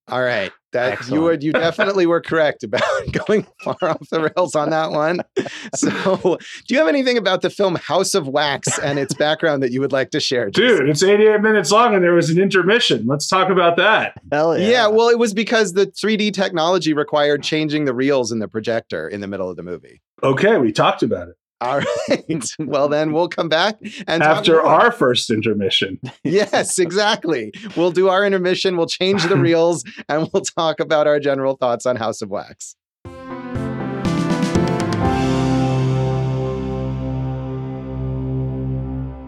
[0.08, 0.52] All right.
[0.76, 2.82] That you would you definitely were correct about
[3.26, 5.20] going far off the rails on that one.
[5.74, 9.72] So do you have anything about the film House of Wax and its background that
[9.72, 10.50] you would like to share?
[10.50, 10.78] Jason?
[10.78, 13.06] Dude, it's 88 minutes long and there was an intermission.
[13.06, 14.14] Let's talk about that.
[14.32, 14.68] Hell yeah.
[14.68, 14.86] Yeah.
[14.88, 19.20] well, it was because the 3D technology required changing the reels in the projector in
[19.20, 20.02] the middle of the movie.
[20.22, 21.36] Okay, we talked about it.
[21.66, 22.44] All right.
[22.60, 23.76] well, then we'll come back
[24.06, 25.98] and After our first intermission.
[26.22, 27.52] yes, exactly.
[27.76, 28.76] We'll do our intermission.
[28.76, 32.76] We'll change the reels, and we'll talk about our general thoughts on House of Wax.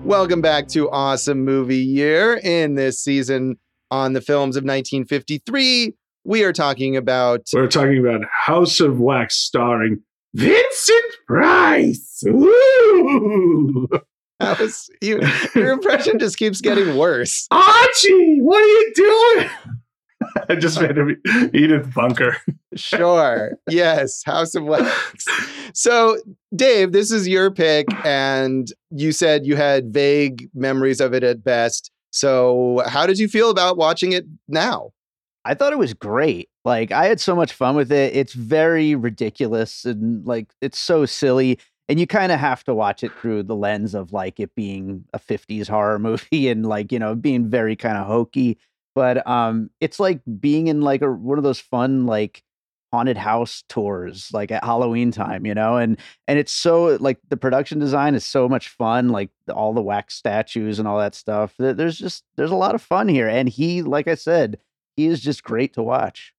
[0.04, 2.34] Welcome back to Awesome Movie Year.
[2.34, 3.58] In this season
[3.90, 9.34] on the films of 1953, we are talking about We're talking about House of Wax
[9.34, 10.04] starring
[10.38, 12.22] Vincent Price.
[12.26, 13.88] Ooh.
[14.38, 15.20] That was you,
[15.56, 17.48] your impression just keeps getting worse.
[17.50, 19.50] Archie, what are you doing?
[20.48, 21.20] I just made him
[21.52, 22.36] Edith Bunker.
[22.76, 23.58] Sure.
[23.68, 25.26] yes, House of Wax.
[25.74, 26.18] So,
[26.54, 31.42] Dave, this is your pick, and you said you had vague memories of it at
[31.42, 31.90] best.
[32.10, 34.92] So, how did you feel about watching it now?
[35.48, 36.50] I thought it was great.
[36.64, 38.14] Like I had so much fun with it.
[38.14, 41.58] It's very ridiculous and like it's so silly.
[41.88, 45.04] And you kind of have to watch it through the lens of like it being
[45.14, 48.58] a 50s horror movie and like, you know, being very kind of hokey.
[48.94, 52.42] But um it's like being in like a one of those fun like
[52.92, 55.78] haunted house tours like at Halloween time, you know?
[55.78, 59.82] And and it's so like the production design is so much fun, like all the
[59.82, 61.54] wax statues and all that stuff.
[61.58, 64.58] There's just there's a lot of fun here and he like I said,
[65.06, 66.32] is just great to watch.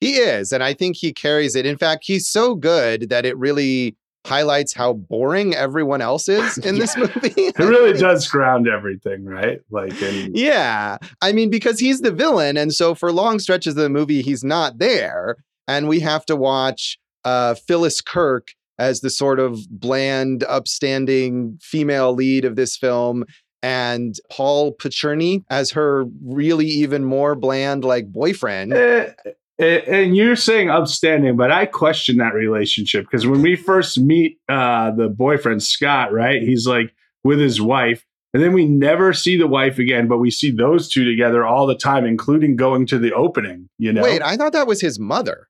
[0.00, 1.64] He is, and I think he carries it.
[1.64, 6.78] In fact, he's so good that it really highlights how boring everyone else is in
[6.78, 7.32] this movie.
[7.36, 9.60] It really does ground everything, right?
[9.70, 10.98] Like, and Yeah.
[11.20, 12.56] I mean, because he's the villain.
[12.56, 15.36] And so for long stretches of the movie, he's not there.
[15.68, 22.12] And we have to watch uh, Phyllis Kirk as the sort of bland, upstanding female
[22.12, 23.24] lead of this film.
[23.62, 28.72] And Paul Picerni as her really even more bland, like boyfriend.
[28.72, 29.10] Eh,
[29.58, 34.38] eh, and you're saying upstanding, but I question that relationship because when we first meet
[34.48, 36.42] uh, the boyfriend Scott, right?
[36.42, 40.30] He's like with his wife, and then we never see the wife again, but we
[40.30, 43.68] see those two together all the time, including going to the opening.
[43.78, 44.02] You know?
[44.02, 45.48] Wait, I thought that was his mother.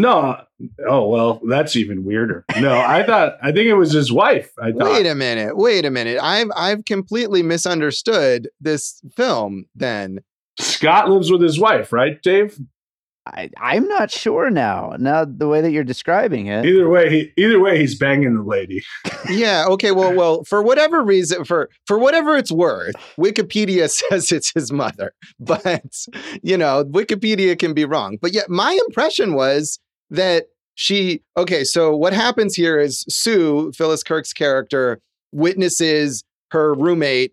[0.00, 0.40] No.
[0.88, 2.44] Oh well, that's even weirder.
[2.58, 4.50] No, I thought I think it was his wife.
[4.58, 4.92] I thought.
[4.92, 5.56] Wait a minute.
[5.56, 6.18] Wait a minute.
[6.22, 10.20] I've I've completely misunderstood this film then.
[10.58, 12.58] Scott lives with his wife, right, Dave?
[13.26, 14.94] I, I'm not sure now.
[14.98, 16.64] Now the way that you're describing it.
[16.64, 18.82] Either way, he, either way, he's banging the lady.
[19.28, 19.66] yeah.
[19.68, 19.92] Okay.
[19.92, 25.12] Well, well, for whatever reason, for for whatever it's worth, Wikipedia says it's his mother,
[25.38, 26.06] but
[26.42, 28.18] you know, Wikipedia can be wrong.
[28.20, 29.78] But yet, my impression was
[30.10, 31.22] that she.
[31.36, 31.64] Okay.
[31.64, 35.00] So what happens here is Sue, Phyllis Kirk's character,
[35.32, 37.32] witnesses her roommate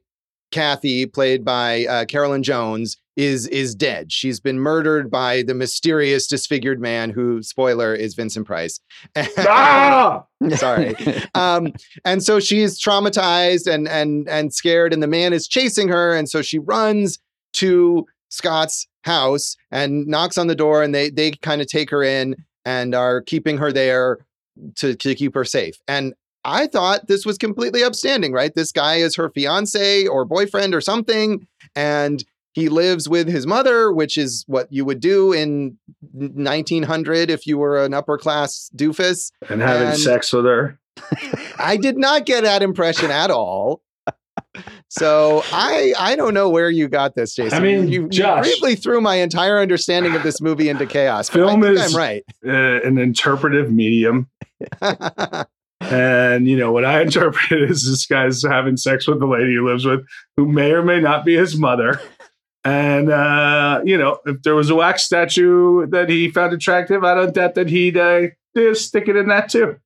[0.52, 4.12] Kathy, played by uh, Carolyn Jones, is is dead.
[4.12, 8.80] She's been murdered by the mysterious disfigured man who, spoiler, is Vincent Price.
[9.16, 10.24] ah!
[10.56, 10.96] Sorry.
[11.36, 16.16] Um, and so she's traumatized and and and scared, and the man is chasing her,
[16.16, 17.20] and so she runs
[17.54, 22.04] to Scott's house and knocks on the door, and they they kind of take her
[22.04, 22.36] in
[22.68, 24.18] and are keeping her there
[24.76, 25.80] to, to keep her safe.
[25.88, 28.54] And I thought this was completely upstanding, right?
[28.54, 33.94] This guy is her fiance or boyfriend or something, and he lives with his mother,
[33.94, 35.78] which is what you would do in
[36.12, 39.32] 1900 if you were an upper class doofus.
[39.48, 40.78] And having and sex with her.
[41.58, 43.82] I did not get that impression at all.
[44.90, 47.58] So I I don't know where you got this, Jason.
[47.58, 51.30] I mean, you, Josh, you briefly threw my entire understanding of this movie into chaos.
[51.30, 52.24] Film is I'm right.
[52.46, 54.30] Uh, an interpretive medium.
[55.82, 59.60] and you know what I interpret is this guy's having sex with the lady he
[59.60, 62.00] lives with, who may or may not be his mother.
[62.64, 67.14] And uh, you know, if there was a wax statue that he found attractive, I
[67.14, 68.28] don't doubt that he'd uh,
[68.74, 69.78] stick it in that too.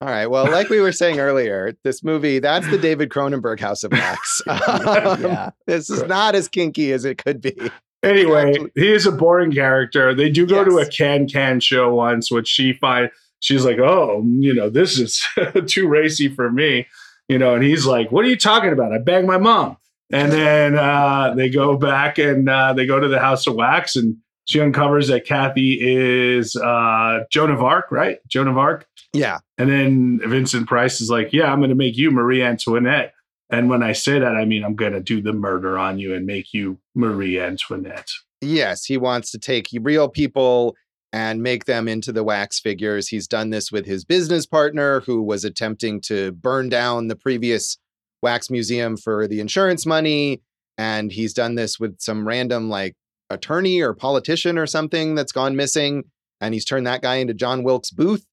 [0.00, 0.26] All right.
[0.26, 4.42] Well, like we were saying earlier, this movie, that's the David Cronenberg House of Wax.
[4.66, 5.50] Um, yeah.
[5.66, 7.56] This is not as kinky as it could be.
[8.02, 10.14] Anyway, he is a boring character.
[10.14, 10.68] They do go yes.
[10.68, 14.98] to a can can show once, which she finds, she's like, Oh, you know, this
[14.98, 15.24] is
[15.66, 16.86] too racy for me.
[17.28, 18.92] You know, and he's like, What are you talking about?
[18.92, 19.78] I banged my mom.
[20.12, 23.96] And then uh, they go back and uh, they go to the House of Wax,
[23.96, 28.18] and she uncovers that Kathy is uh, Joan of Arc, right?
[28.28, 28.86] Joan of Arc.
[29.16, 29.38] Yeah.
[29.58, 33.12] And then Vincent Price is like, "Yeah, I'm going to make you Marie Antoinette."
[33.50, 36.14] And when I say that, I mean I'm going to do the murder on you
[36.14, 38.10] and make you Marie Antoinette.
[38.40, 40.76] Yes, he wants to take real people
[41.12, 43.08] and make them into the wax figures.
[43.08, 47.78] He's done this with his business partner, who was attempting to burn down the previous
[48.22, 50.42] wax museum for the insurance money.
[50.76, 52.96] And he's done this with some random like
[53.30, 56.04] attorney or politician or something that's gone missing.
[56.40, 58.26] And he's turned that guy into John Wilkes Booth.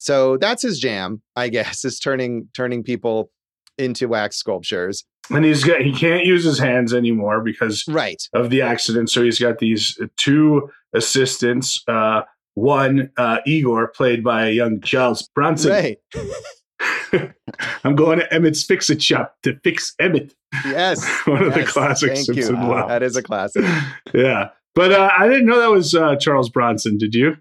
[0.00, 3.30] So that's his jam, I guess, is turning turning people
[3.78, 5.04] into wax sculptures.
[5.30, 8.20] And he's got he can't use his hands anymore because right.
[8.34, 9.10] of the accident.
[9.10, 11.84] So he's got these two assistants.
[11.86, 12.22] Uh,
[12.54, 15.70] one uh, Igor, played by a young Charles Bronson.
[15.70, 15.98] Right.
[17.84, 20.34] I'm going to Emmett's Fix It Shop to fix Emmett.
[20.64, 21.06] Yes.
[21.26, 22.88] One of yes, the classic Simpson wow.
[22.88, 23.64] That is a classic.
[24.14, 24.50] yeah.
[24.74, 26.96] But uh, I didn't know that was uh, Charles Bronson.
[26.96, 27.36] Did you?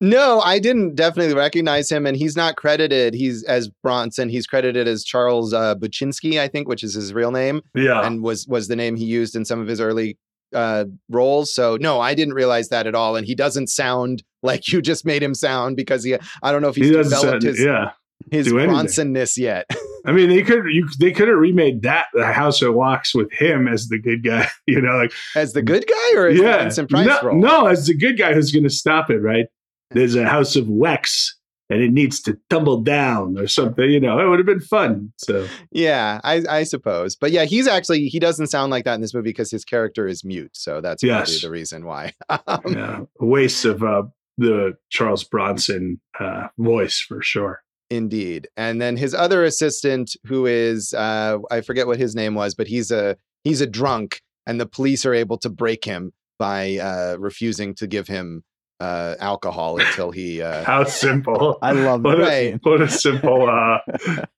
[0.00, 3.14] No, I didn't definitely recognize him, and he's not credited.
[3.14, 4.28] He's as Bronson.
[4.28, 7.62] He's credited as Charles uh, Buchinsky, I think, which is his real name.
[7.74, 10.16] Yeah, and was was the name he used in some of his early
[10.54, 11.52] uh, roles.
[11.52, 13.16] So no, I didn't realize that at all.
[13.16, 16.16] And he doesn't sound like you just made him sound because he.
[16.42, 17.90] I don't know if he's he developed sound, his yeah
[18.30, 19.66] his Bronsonness yet.
[20.06, 23.30] I mean, they could you they could have remade that the House of Wax with
[23.32, 26.58] him as the good guy, you know, like as the good guy or as yeah,
[26.58, 27.38] Vincent Price no, role?
[27.38, 29.18] No, as the good guy who's going to stop it.
[29.18, 29.46] Right?
[29.90, 31.34] There's a House of Wax.
[31.70, 34.18] And it needs to tumble down or something, you know.
[34.18, 35.12] It would have been fun.
[35.18, 39.02] So yeah, I, I suppose, but yeah, he's actually he doesn't sound like that in
[39.02, 40.52] this movie because his character is mute.
[40.54, 41.18] So that's yes.
[41.18, 42.14] probably the reason why.
[42.30, 44.04] um, yeah, a waste of uh,
[44.38, 47.62] the Charles Bronson uh, voice for sure.
[47.90, 48.48] Indeed.
[48.56, 52.66] And then his other assistant, who is uh, I forget what his name was, but
[52.66, 57.16] he's a he's a drunk, and the police are able to break him by uh,
[57.18, 58.44] refusing to give him
[58.80, 60.42] uh, alcohol until he.
[60.42, 61.58] Uh, How simple!
[61.62, 62.32] I love what that.
[62.32, 63.48] A, what a simple.
[63.48, 63.78] Uh,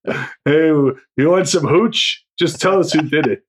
[0.45, 2.25] hey, you want some hooch?
[2.39, 3.45] Just tell us who did it.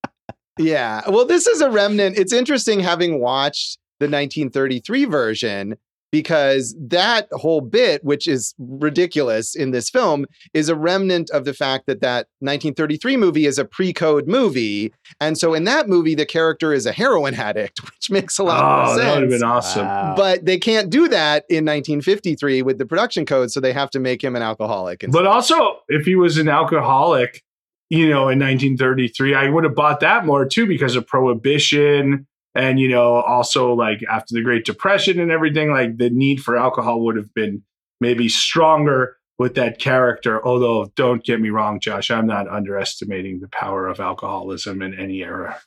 [0.57, 1.01] Yeah.
[1.09, 2.17] Well, this is a remnant.
[2.17, 5.77] It's interesting having watched the 1933 version
[6.11, 11.53] because that whole bit, which is ridiculous in this film, is a remnant of the
[11.53, 16.25] fact that that 1933 movie is a pre-code movie, and so in that movie the
[16.25, 19.01] character is a heroin addict, which makes a lot oh, of sense.
[19.01, 19.85] That would have been awesome.
[19.85, 20.13] Wow.
[20.15, 23.99] But they can't do that in 1953 with the production code, so they have to
[23.99, 25.05] make him an alcoholic.
[25.09, 27.43] But also, if he was an alcoholic,
[27.89, 32.79] you know, in 1933, I would have bought that more too because of prohibition and
[32.79, 37.01] you know also like after the great depression and everything like the need for alcohol
[37.01, 37.61] would have been
[37.99, 40.45] maybe stronger with that character.
[40.45, 45.23] Although don't get me wrong josh i'm not underestimating the power of alcoholism in any
[45.23, 45.59] era.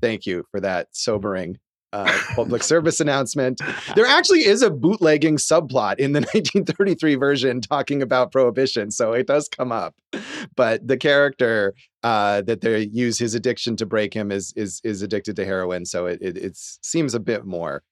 [0.00, 1.58] Thank you for that sobering
[1.92, 3.60] uh, public service announcement.
[3.96, 9.26] There actually is a bootlegging subplot in the 1933 version talking about prohibition, so it
[9.26, 9.94] does come up.
[10.56, 15.02] But the character uh, that they use his addiction to break him is is is
[15.02, 17.82] addicted to heroin, so it it, it seems a bit more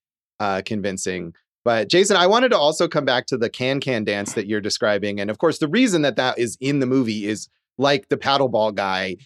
[0.40, 1.34] uh, convincing.
[1.64, 4.60] But Jason, I wanted to also come back to the can can dance that you're
[4.60, 8.16] describing, and of course, the reason that that is in the movie is like the
[8.16, 9.16] paddleball guy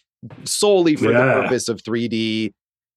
[0.44, 1.24] solely for Yeah.
[1.36, 2.52] the purpose of 3D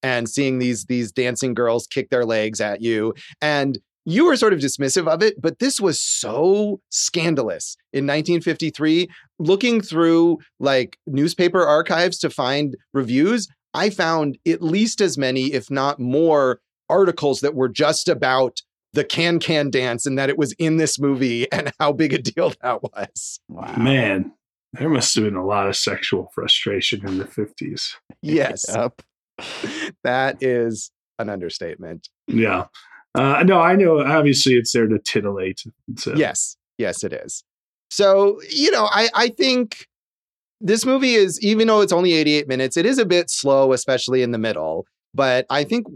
[0.06, 4.54] and seeing these these dancing girls kick their legs at you and you were sort
[4.54, 11.66] of dismissive of it but this was so scandalous in 1953 looking through like newspaper
[11.66, 17.56] archives to find reviews i found at least as many if not more articles that
[17.56, 18.62] were just about
[18.94, 22.20] the can can dance and that it was in this movie and how big a
[22.20, 23.76] deal that was Wow.
[23.76, 24.34] Man,
[24.74, 27.96] there must have been a lot of sexual frustration in the 50s.
[28.22, 29.02] yes Yep.
[30.04, 32.66] that is an understatement Yeah.
[33.14, 34.02] Uh, no, I know.
[34.02, 35.64] Obviously, it's there to titillate.
[35.98, 36.14] So.
[36.16, 37.46] Yes, yes, it is.
[37.90, 39.88] So, you know, I, I think
[40.60, 44.22] this movie is, even though it's only 88 minutes, it is a bit slow, especially
[44.22, 44.86] in the middle.
[45.14, 45.88] But I think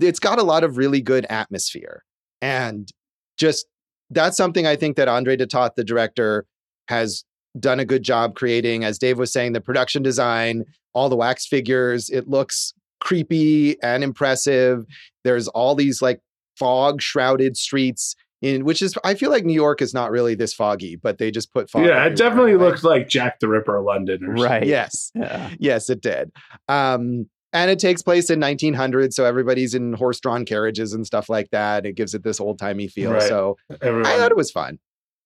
[0.00, 2.02] it's got a lot of really good atmosphere.
[2.42, 2.90] And
[3.38, 3.66] just
[4.10, 6.44] that's something I think that Andre de Toth, the director,
[6.88, 7.24] has
[7.58, 8.84] done a good job creating.
[8.84, 14.02] As Dave was saying, the production design, all the wax figures, it looks creepy and
[14.02, 14.84] impressive.
[15.22, 16.20] There's all these like
[16.58, 20.52] fog shrouded streets in which is I feel like New York is not really this
[20.52, 21.86] foggy, but they just put fog.
[21.86, 22.66] Yeah, it definitely anyway.
[22.70, 24.42] looked like Jack the Ripper London or something.
[24.42, 24.66] Right.
[24.66, 25.12] Yes.
[25.14, 25.50] Yeah.
[25.58, 26.32] Yes, it did.
[26.68, 31.48] Um, and it takes place in 1900, so everybody's in horse-drawn carriages and stuff like
[31.52, 31.86] that.
[31.86, 33.12] It gives it this old-timey feel.
[33.12, 33.22] Right.
[33.22, 34.80] So Everyone, I thought it was fun.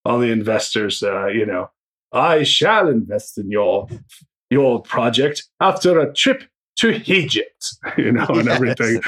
[0.05, 1.71] all the investors, uh, you know,
[2.13, 3.89] I shall invest in your
[4.51, 6.45] your project after a trip
[6.79, 7.67] to Egypt,
[7.99, 8.55] you know, and Yes.
[8.55, 9.01] everything.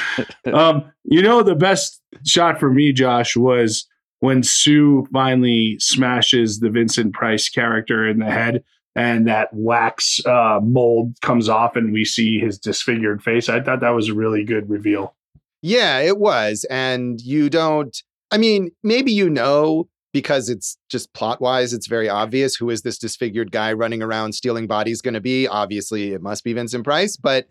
[0.53, 3.87] Um, you know, the best shot for me, Josh, was
[4.21, 8.63] when Sue finally smashes the Vincent Price character in the head
[8.97, 13.49] and that wax uh, mold comes off and we see his disfigured face.
[13.49, 15.15] I thought that was a really good reveal.
[15.63, 16.65] Yeah, it was.
[16.71, 17.97] And you don't,
[18.31, 22.83] I mean, maybe you know because it's just plot wise, it's very obvious who is
[22.83, 25.47] this disfigured guy running around stealing bodies going to be.
[25.47, 27.47] Obviously, it must be Vincent Price, but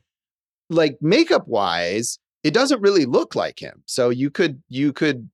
[0.70, 3.84] like makeup wise, it doesn't really look like him.
[3.86, 5.30] So you could, you could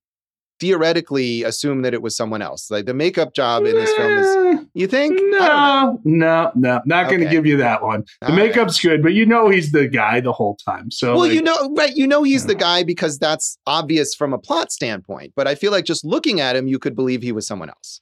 [0.59, 2.71] theoretically assume that it was someone else.
[2.71, 5.19] Like the makeup job in this film is, Eh, you think?
[5.19, 6.01] I don't know.
[6.05, 7.35] No, no, no, not going to Okay.
[7.35, 8.05] give you that one.
[8.21, 8.49] The All right.
[8.55, 10.89] makeup's good, but you know he's the guy the whole time.
[10.91, 11.93] So, Well, like, you know, right?
[11.95, 12.59] You know, he's the Yeah.
[12.59, 15.33] guy because that's obvious from a plot standpoint.
[15.35, 17.99] But I feel like just looking at him, you could believe he was someone else.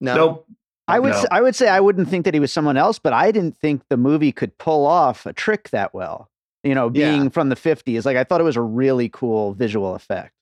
[0.00, 0.46] No, nope.
[0.86, 1.18] I would No.
[1.18, 3.56] s- I would say I wouldn't think that he was someone else, but I didn't
[3.58, 6.30] think the movie could pull off a trick that well.
[6.68, 7.10] You know, Yeah.
[7.12, 10.34] being from the 50s, like I thought it was a really cool visual effect.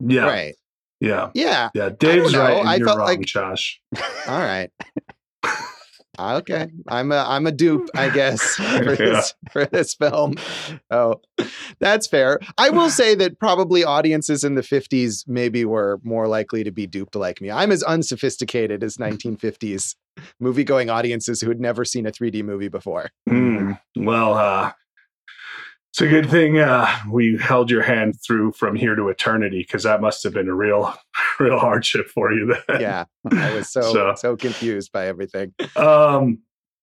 [0.00, 0.54] Yeah, right?
[1.00, 1.68] yeah, Yeah.
[1.74, 1.90] yeah.
[1.90, 2.40] Dave's know.
[2.40, 2.56] right.
[2.58, 3.80] And I you're felt wrong, like- Josh.
[4.26, 4.70] All right.
[6.18, 10.34] okay, I'm a I'm a dupe, I guess, for this for this film.
[10.90, 11.20] Oh,
[11.80, 12.40] that's fair.
[12.58, 16.86] I will say that probably audiences in the 50s maybe were more likely to be
[16.86, 17.50] duped like me.
[17.50, 19.94] I'm as unsophisticated as 1950s
[20.40, 23.10] movie going audiences who had never seen a 3D movie before.
[23.28, 23.72] Hmm.
[23.96, 24.72] Well, uh,
[25.94, 29.84] it's a good thing uh, we held your hand through from here to eternity because
[29.84, 30.92] that must have been a real,
[31.38, 32.52] real hardship for you.
[32.66, 32.80] Then.
[32.80, 35.54] Yeah, I was so So- so confused by everything.
[35.76, 36.38] Um,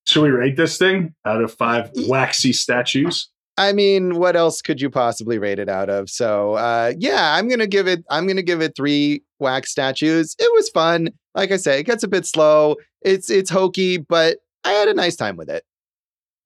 [0.07, 3.27] should we rate this thing out of five waxy statues?
[3.57, 6.09] I mean, what else could you possibly rate it out of?
[6.09, 8.05] So, uh, yeah, I'm gonna give it.
[8.09, 10.37] I'm gonna give it three wax statues.
[10.39, 11.09] It was fun.
[11.35, 12.77] Like I say, it gets a bit slow.
[13.01, 15.63] It's it's hokey, but I had a nice time with it.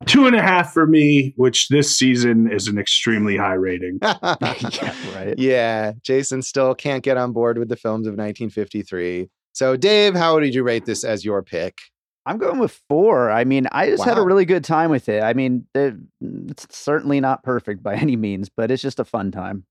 [0.05, 3.97] Two and a half for me, which this season is an extremely high rating.
[4.01, 5.34] yeah, right.
[5.38, 9.29] yeah, Jason still can't get on board with the films of 1953.
[9.53, 11.77] So, Dave, how did you rate this as your pick?
[12.25, 13.31] I'm going with four.
[13.31, 15.23] I mean, I just had a really good time with it.
[15.23, 19.31] I mean, it- it's certainly not perfect by any means, but it's just a fun
[19.31, 19.63] time.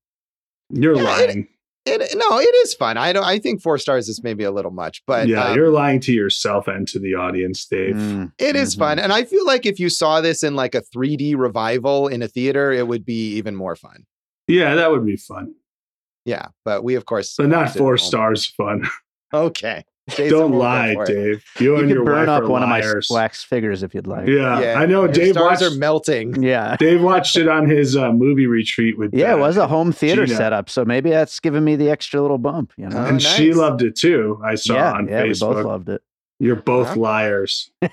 [0.71, 1.47] You're Yeah, lying.
[1.87, 2.97] It no, it is fun.
[2.97, 3.23] I don't.
[3.23, 6.11] I think four stars is maybe a little much, but yeah, um, you're lying to
[6.11, 7.95] yourself and to the audience, Dave.
[7.95, 8.79] Mm, It is mhm.
[8.79, 8.99] fun.
[8.99, 12.27] And I feel like if you saw this in like a 3D revival in a
[12.27, 14.05] theater, it would be even more fun.
[14.47, 15.53] Yeah, that would be fun,
[16.25, 16.47] Yeah.
[16.63, 18.83] But we, of course, but not four stars fun.
[19.33, 19.83] Okay.
[20.09, 20.93] Jason Don't lie.
[21.05, 21.43] Dave.
[21.59, 23.95] You, You and could your burn wife up are one of my wax figures if
[23.95, 24.27] you'd like.
[24.27, 25.05] Yeah, I know.
[25.05, 25.73] your Dave stars watched.
[25.73, 26.43] are melting.
[26.43, 26.75] Yeah.
[26.77, 29.13] Dave watched it on his uh, movie retreat with.
[29.15, 30.37] Yeah, uh, it was a home theater Gina.
[30.37, 32.71] setup, so maybe that's giving me the extra little bump.
[32.77, 34.39] You know, Oh, and she loved it too.
[34.45, 35.65] I saw yeah, on yeah, we both Facebook.
[35.65, 36.01] loved it.
[36.39, 36.95] You're both Huh?
[36.97, 37.71] liars.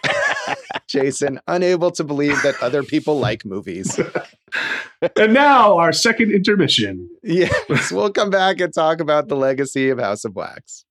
[0.88, 3.98] Jason, unable to believe that other people like movies.
[5.18, 7.08] and now our second intermission.
[7.22, 10.84] Yes, we'll come back and talk about the legacy of House of Wax.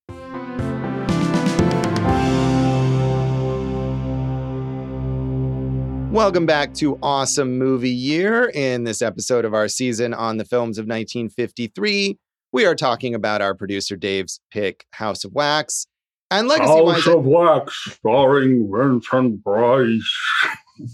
[6.11, 8.49] Welcome back to Awesome Movie Year.
[8.49, 12.17] In this episode of our season on the films of 1953,
[12.51, 15.87] we are talking about our producer Dave's pick, House of Wax.
[16.29, 20.17] And legacy House of Wax, starring Vincent Price.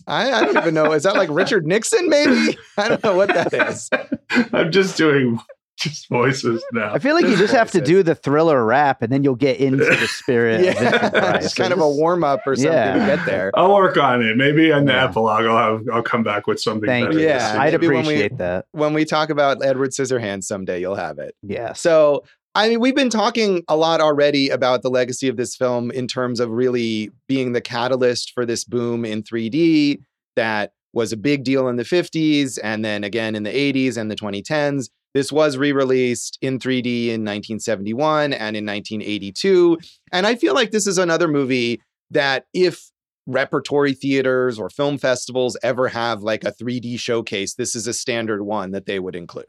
[0.05, 0.93] I, I don't even know.
[0.93, 2.55] Is that like Richard Nixon, maybe?
[2.78, 3.89] I don't know what that is.
[4.53, 5.39] I'm just doing
[5.78, 6.93] just voices now.
[6.93, 9.59] I feel like you just have to do the thriller rap and then you'll get
[9.59, 10.63] into the spirit.
[10.65, 11.45] Yeah, Price.
[11.45, 12.93] it's kind of a warm up or something Yeah.
[12.93, 13.51] to get there.
[13.55, 14.36] I'll work on it.
[14.38, 15.05] Maybe in the Yeah.
[15.05, 16.88] epilogue, I'll have I'll come back with something.
[16.88, 17.25] Thank better you.
[17.28, 17.55] Yeah.
[17.59, 18.65] I'd maybe when we- appreciate that.
[18.71, 21.36] When we talk about Edward Scissorhands someday, you'll have it.
[21.43, 21.73] Yeah.
[21.73, 22.23] So,
[22.55, 26.07] I mean, we've been talking a lot already about the legacy of this film in
[26.07, 29.99] terms of really being the catalyst for this boom in 3D
[30.36, 34.09] that was a big deal in the 50s and then again in the 80s and
[34.09, 34.89] the 2010s.
[35.18, 39.80] This was re released in 3D in 1971 and in 1982.
[40.11, 42.91] And I feel like this is another movie that if
[43.26, 48.43] repertory theaters or film festivals ever have like a 3D showcase, this is a standard
[48.43, 49.47] one that they would include.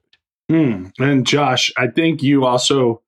[0.49, 0.87] Hmm.
[0.99, 3.03] And Josh, I think you also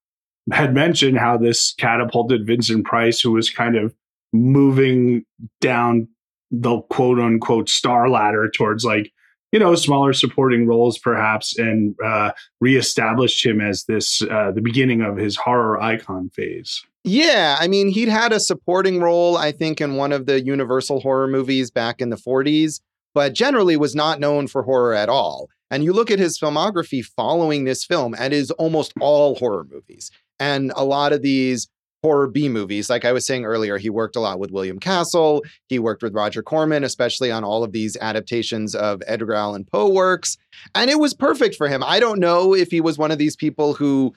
[0.52, 3.94] had mentioned how this catapulted Vincent Price, who was kind of
[4.34, 5.24] moving
[5.62, 6.08] down
[6.50, 9.10] the quote unquote star ladder towards like,
[9.52, 15.00] you know, smaller supporting roles perhaps, and uh, reestablished him as this, uh, the beginning
[15.00, 16.84] of his horror icon phase.
[17.02, 21.00] Yeah, I mean, he'd had a supporting role, I think, in one of the Universal
[21.00, 22.80] horror movies back in the 40s,
[23.14, 25.48] but generally was not known for horror at all.
[25.70, 29.66] And you look at his filmography following this film, and it is almost all horror
[29.70, 30.10] movies.
[30.38, 31.68] And a lot of these
[32.02, 35.42] horror B movies, like I was saying earlier, he worked a lot with William Castle.
[35.68, 39.88] He worked with Roger Corman, especially on all of these adaptations of Edgar Allan Poe
[39.88, 40.36] works.
[40.74, 41.82] And it was perfect for him.
[41.84, 44.14] I don't know if he was one of these people who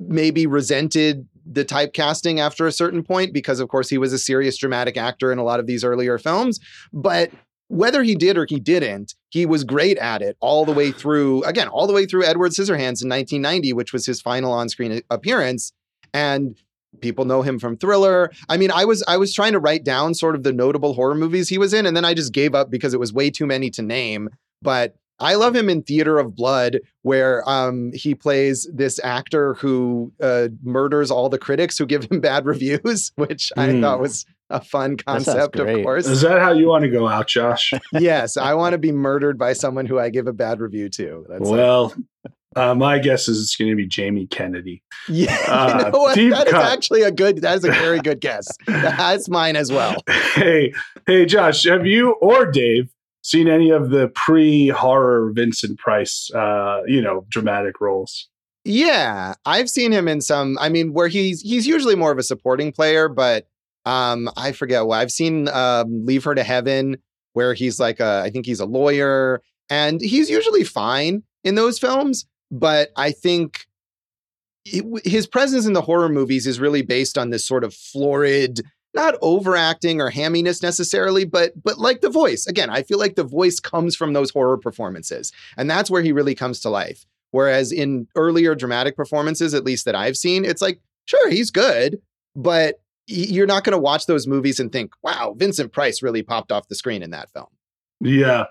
[0.00, 4.56] maybe resented the typecasting after a certain point because of course he was a serious
[4.56, 6.60] dramatic actor in a lot of these earlier films
[6.92, 7.30] but
[7.68, 11.42] whether he did or he didn't he was great at it all the way through
[11.44, 15.72] again all the way through edward scissorhands in 1990 which was his final on-screen appearance
[16.12, 16.60] and
[17.00, 20.14] people know him from thriller i mean i was i was trying to write down
[20.14, 22.70] sort of the notable horror movies he was in and then i just gave up
[22.70, 24.28] because it was way too many to name
[24.62, 30.12] but I love him in Theater of Blood, where um, he plays this actor who
[30.22, 33.80] uh, murders all the critics who give him bad reviews, which I Hmm.
[33.80, 36.06] thought was a fun concept, of course.
[36.06, 37.72] Is that how you want to go out, Josh?
[37.92, 41.26] yes, I want to be murdered by someone who I give a bad review to.
[41.28, 41.92] That's well,
[42.58, 44.82] uh, my guess is it's going to be Jamie Kennedy.
[45.08, 46.14] yeah, uh, you know what?
[46.16, 46.72] That is cut.
[46.72, 47.42] actually a good.
[47.42, 48.48] That is a very good guess.
[48.66, 50.02] That's mine as well.
[50.34, 50.72] hey,
[51.06, 52.90] hey, Josh, have you or Dave
[53.22, 58.28] seen any of the pre-horror Vincent Price, uh, you know, dramatic roles?
[58.64, 60.58] Yeah, I've seen him in some.
[60.60, 63.46] I mean, where he's he's usually more of a supporting player, but
[63.86, 65.48] um, I forget what I've seen.
[65.48, 66.98] Um, Leave Her to Heaven,
[67.32, 71.78] where he's like a, I think he's a lawyer, and he's usually fine in those
[71.78, 72.26] films.
[72.50, 73.66] But I think
[74.64, 78.60] it- his presence in the horror movies is really based on this sort of florid,
[78.94, 82.46] not overacting or hamminess necessarily, but but like the voice.
[82.46, 86.12] Again, I feel like the voice comes from those horror performances, and that's where he
[86.12, 87.06] really comes to life.
[87.30, 92.00] Whereas in earlier dramatic performances, at least that I've seen, it's like, sure, he's good,
[92.34, 96.52] but you're not going to watch those movies and think, wow, Vincent Price really popped
[96.52, 97.48] off the screen in that film.
[98.00, 98.44] Yeah.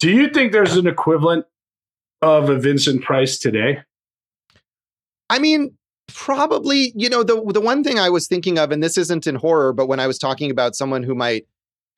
[0.00, 1.46] Do you think there's an equivalent
[2.24, 3.80] of a Vincent Price today?
[5.30, 5.76] I mean,
[6.08, 9.36] probably, you know, the the one thing I was thinking of, and this isn't in
[9.36, 11.46] horror, but when I was talking about someone who might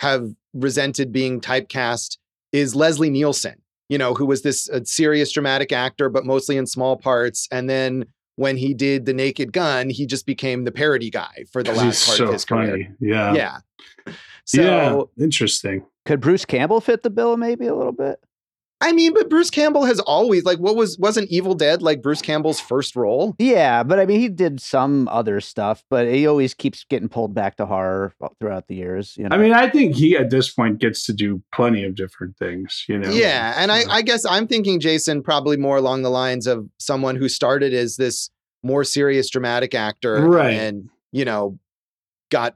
[0.00, 2.18] have resented being typecast,
[2.52, 3.60] is Leslie Nielsen.
[3.88, 7.70] You know, who was this uh, serious dramatic actor, but mostly in small parts, and
[7.70, 8.06] then
[8.36, 12.06] when he did The Naked Gun, he just became the parody guy for the last
[12.06, 12.68] part so of his funny.
[12.68, 12.96] career.
[13.00, 13.34] Yeah.
[13.34, 13.58] Yeah.
[14.44, 14.62] So
[15.18, 15.24] yeah.
[15.24, 15.84] Interesting.
[16.04, 18.20] Could Bruce Campbell fit the bill maybe a little bit?
[18.80, 22.20] I mean, but Bruce campbell has always like what was wasn't Evil Dead like Bruce
[22.20, 23.34] Campbell's first role?
[23.38, 27.34] Yeah, but I mean, he did some other stuff, but he always keeps getting pulled
[27.34, 29.16] back to horror uh, throughout the years.
[29.16, 31.94] You know, I mean, I think he at this point gets to do plenty of
[31.94, 33.10] different things, you know?
[33.10, 37.16] Yeah, and I, I guess I'm thinking Jason probably more along the lines of someone
[37.16, 38.30] who started as this
[38.62, 40.52] more serious dramatic actor, Right.
[40.52, 41.58] And you know,
[42.30, 42.54] got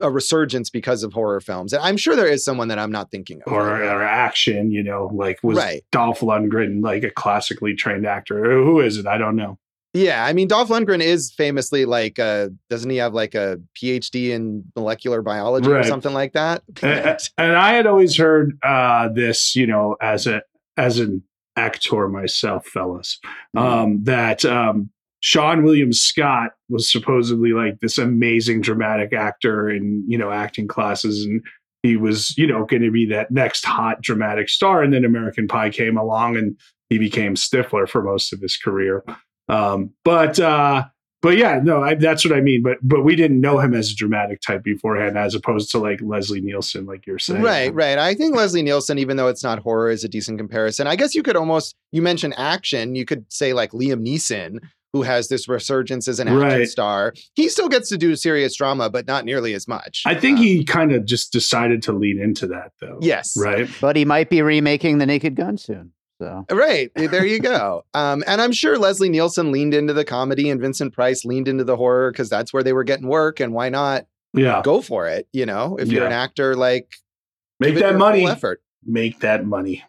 [0.00, 1.72] a resurgence because of horror films.
[1.72, 3.52] And I'm sure there is someone that I'm not thinking of.
[3.52, 5.84] or, or action, you know, like was Right.
[5.92, 8.42] Dolph Lundgren like a classically trained actor?
[8.62, 9.06] Who is it?
[9.06, 9.58] I don't know.
[9.96, 14.30] Yeah, I mean, Dolph Lundgren is famously like, uh, doesn't he have like a PhD
[14.30, 16.62] in molecular biology or something like that?
[16.82, 20.42] and, and I had always heard uh, this, you know, as a
[20.76, 21.22] as an
[21.54, 23.20] actor myself, fellas,
[23.56, 23.58] Mm-hmm.
[23.58, 24.90] um, that um,
[25.24, 31.24] Seann William Scott was supposedly like this amazing dramatic actor in you know acting classes,
[31.24, 31.42] and
[31.82, 34.82] he was you know going to be that next hot dramatic star.
[34.82, 36.58] And then American Pie came along, and
[36.90, 39.02] he became Stifler for most of his career.
[39.48, 40.84] Um, but uh,
[41.22, 42.62] but yeah, no, I, that's what I mean.
[42.62, 46.00] But but we didn't know him as a dramatic type beforehand, as opposed to like
[46.02, 47.40] Leslie Nielsen, like you're saying.
[47.40, 47.96] Right, right.
[47.96, 50.86] I think Leslie Nielsen, even though it's not horror, is a decent comparison.
[50.86, 52.94] I guess you could almost you mentioned action.
[52.94, 54.58] You could say like Liam Neeson,
[54.94, 56.68] who has this resurgence as an action Right.
[56.68, 57.14] star.
[57.34, 60.04] He still gets to do serious drama, but not nearly as much.
[60.06, 62.98] I think Um, he kind of just decided to lean into that, though.
[63.02, 63.36] Yes.
[63.36, 63.68] Right.
[63.80, 65.90] But he might be remaking The Naked Gun soon.
[66.22, 66.92] So Right.
[66.94, 67.84] There you go.
[67.94, 71.64] um, and I'm sure Leslie Nielsen leaned into the comedy and Vincent Price leaned into
[71.64, 73.40] the horror because that's where they were getting work.
[73.40, 74.62] And why not Yeah.
[74.64, 75.26] go for it?
[75.32, 76.86] You know, if you're an actor, like
[77.58, 78.28] Make that money.
[78.28, 78.62] effort.
[78.86, 79.82] Make that money.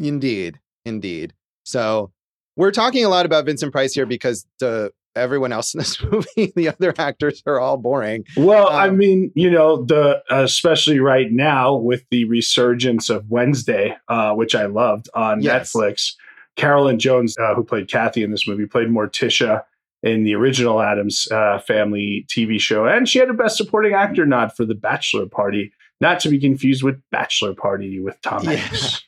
[0.00, 1.32] Indeed, indeed.
[1.64, 2.10] So
[2.58, 6.52] we're talking a lot about Vincent Price here because the everyone else in this movie,
[6.54, 8.24] the other actors are all boring.
[8.36, 13.96] Well, I Um, mean, you know, the especially right now with the resurgence of Wednesday,
[14.08, 15.72] uh, which I loved on Yes.
[15.72, 16.12] Netflix.
[16.56, 19.62] Carolyn Jones, uh, who played Kathy in this movie, played Morticia
[20.02, 24.26] in the original Addams uh, Family TV show, and she had a Best Supporting Actor
[24.26, 28.56] nod for The Bachelor Party, not to be confused with Bachelor Party with Tom Yeah.
[28.56, 29.02] Hanks.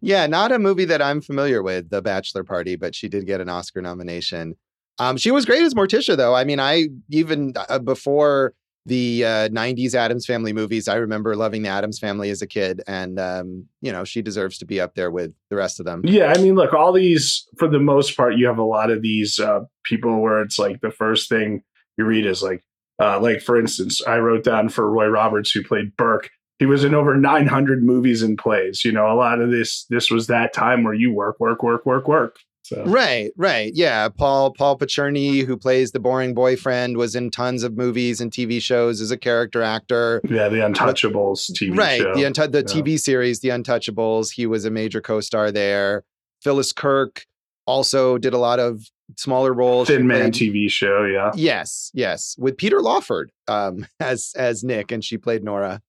[0.00, 3.40] Yeah, not a movie that I'm familiar with, The Bachelor Party, but she did get
[3.40, 4.56] an Oscar nomination.
[4.98, 6.34] Um, she was great as Morticia, though.
[6.34, 8.54] I mean, I even uh, before
[8.86, 12.82] the uh, 90s Addams Family movies, I remember loving the Addams Family as a kid.
[12.86, 16.02] And, um, you know, she deserves to be up there with the rest of them.
[16.04, 19.00] Yeah, I mean, look, all these, for the most part, you have a lot of
[19.00, 21.62] these uh, people where it's like the first thing
[21.96, 22.62] you read is like,
[23.00, 26.28] uh, like for instance, I wrote down for Roy Roberts, who played Burke.
[26.58, 28.84] He was in over 900 movies and plays.
[28.84, 31.84] You know, a lot of this, this was that time where you work, work, work,
[31.84, 32.36] work, work.
[32.62, 33.72] So Right, right.
[33.74, 34.08] Yeah.
[34.08, 38.62] Paul Paul Picerni, who plays the boring boyfriend, was in tons of movies and TV
[38.62, 40.22] shows as a character actor.
[40.30, 42.00] yeah, the Untouchables TV right.
[42.00, 42.14] show.
[42.14, 42.82] The untou- the Yeah.
[42.82, 44.32] TV series, The Untouchables.
[44.32, 46.04] He was a major co-star there.
[46.42, 47.26] Phyllis Kirk
[47.66, 48.80] also did a lot of
[49.16, 49.88] smaller roles.
[49.88, 51.04] Thin Man played- TV show.
[51.04, 51.30] Yeah.
[51.34, 55.80] Yes, yes, with Peter Lawford um, as as Nick, and she played Nora.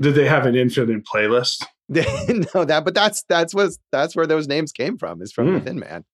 [0.00, 1.64] Did they have an infinite playlist?
[1.88, 5.20] no, that, but that's that's was that's where those names came from.
[5.22, 5.64] Is from the Hmm.
[5.64, 6.04] Thin Man.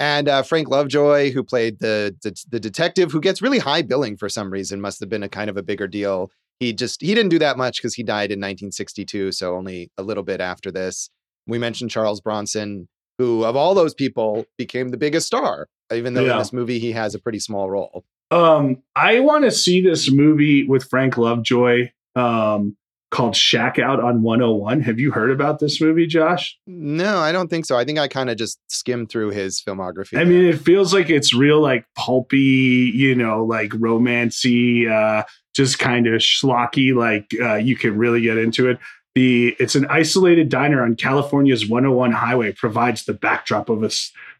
[0.00, 4.16] And uh, Frank Lovejoy, who played the, the the detective, who gets really high billing
[4.16, 6.30] for some reason, must have been a kind of a bigger deal.
[6.60, 10.02] He just he didn't do that much because he died in 1962, so only a
[10.02, 11.08] little bit after this.
[11.46, 16.30] We mentioned Charles Bronson, who of all those people became the biggest star, even though
[16.30, 18.04] in this movie he has a pretty small role.
[18.30, 22.76] Um, I want to see this movie with Frank Lovejoy um,
[23.10, 24.80] called Shack Out on 101.
[24.80, 26.58] Have you heard about this movie, Josh?
[26.66, 27.76] No, I don't think so.
[27.76, 30.16] I think I kind of just skimmed through his filmography.
[30.18, 30.26] I there.
[30.26, 36.08] mean, it feels like it's real, like pulpy, you know, like romancy, uh, just kind
[36.08, 36.92] of schlocky.
[36.94, 38.78] Like uh, you can really get into it.
[39.14, 43.90] The it's an isolated diner on California's 101 highway provides the backdrop of a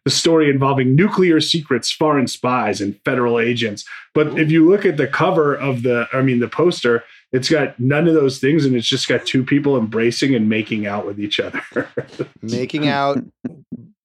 [0.03, 3.85] the story involving nuclear secrets, foreign spies, and federal agents.
[4.13, 7.79] But if you look at the cover of the, I mean, the poster, it's got
[7.79, 11.19] none of those things, and it's just got two people embracing and making out with
[11.19, 11.63] each other.
[12.43, 13.17] making out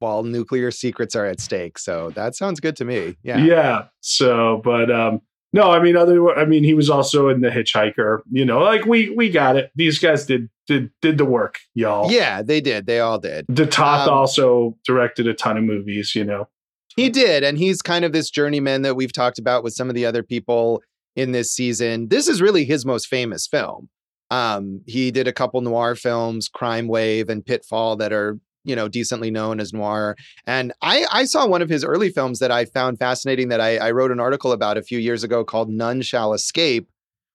[0.00, 1.78] while nuclear secrets are at stake.
[1.78, 3.16] So that sounds good to me.
[3.22, 3.38] Yeah.
[3.38, 5.20] yeah so but um
[5.52, 8.84] no i mean other i mean he was also in the hitchhiker you know like
[8.86, 12.86] we we got it these guys did did did the work y'all Yeah, they did.
[12.86, 13.46] They all did.
[13.52, 16.48] de Toth Um, also directed a ton of movies you know
[16.96, 17.42] He did.
[17.42, 20.22] And he's kind of this journeyman that we've talked about with some of the other
[20.22, 20.82] people
[21.16, 22.08] in this season.
[22.08, 23.88] This is really his most famous film.
[24.30, 28.88] Um, he did a couple noir films, Crime Wave and Pitfall, that are, you know,
[28.88, 30.16] decently known as noir.
[30.46, 33.76] And I, I saw one of his early films that I found fascinating that I,
[33.78, 36.88] I wrote an article about a few years ago called None Shall Escape,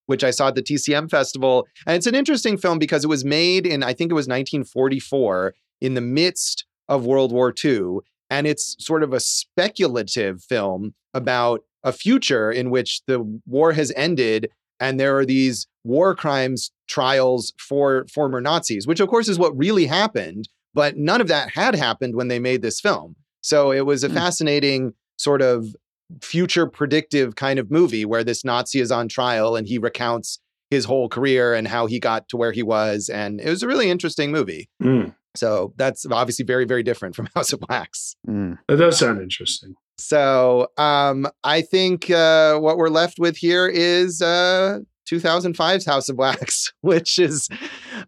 [0.05, 1.67] which I saw at the TCM Festival.
[1.87, 5.55] And it's an interesting film because it was made in, I think it was 1944,
[5.81, 7.99] in the midst of World War II.
[8.29, 13.91] And it's sort of a speculative film about a future in which the war has
[13.95, 14.49] ended
[14.79, 19.57] and there are these war crimes trials for former Nazis, which of course is what
[19.57, 20.49] really happened.
[20.75, 23.15] But none of that had happened when they made this film.
[23.41, 24.13] So it was a Hmm.
[24.15, 25.65] fascinating sort of
[26.21, 30.37] future predictive kind of movie where this Nazi is on trial and he recounts
[30.69, 33.09] his whole career and how he got to where he was.
[33.09, 34.69] And it was a really interesting movie.
[34.83, 38.15] Mm, So that's obviously very, very different from House of Wax.
[38.27, 38.57] Mm.
[38.67, 44.21] that does sound interesting So um, I think uh, what we're left with here is
[44.21, 47.49] uh, 2005's House of Wax, which is,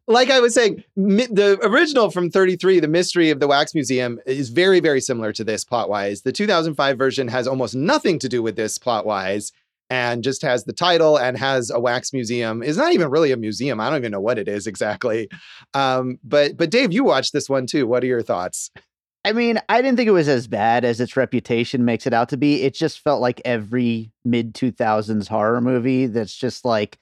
[0.07, 4.19] like I was saying, mi- the original from 33, The Mystery of the Wax Museum,
[4.25, 6.21] is very, very similar to this plot wise.
[6.21, 9.51] The 2005 version has almost nothing to do with this plot wise
[9.89, 12.61] and just has the title and has a wax museum.
[12.61, 13.79] It's not even really a museum.
[13.79, 15.29] I don't even know what it is exactly.
[15.73, 17.87] Um, but but Dave, you watched this one too.
[17.87, 18.69] What are your thoughts?
[19.27, 22.29] I mean, I didn't think it was as bad as its reputation makes it out
[22.29, 22.63] to be.
[22.63, 26.97] It just felt like every mid 2000s horror movie that's just like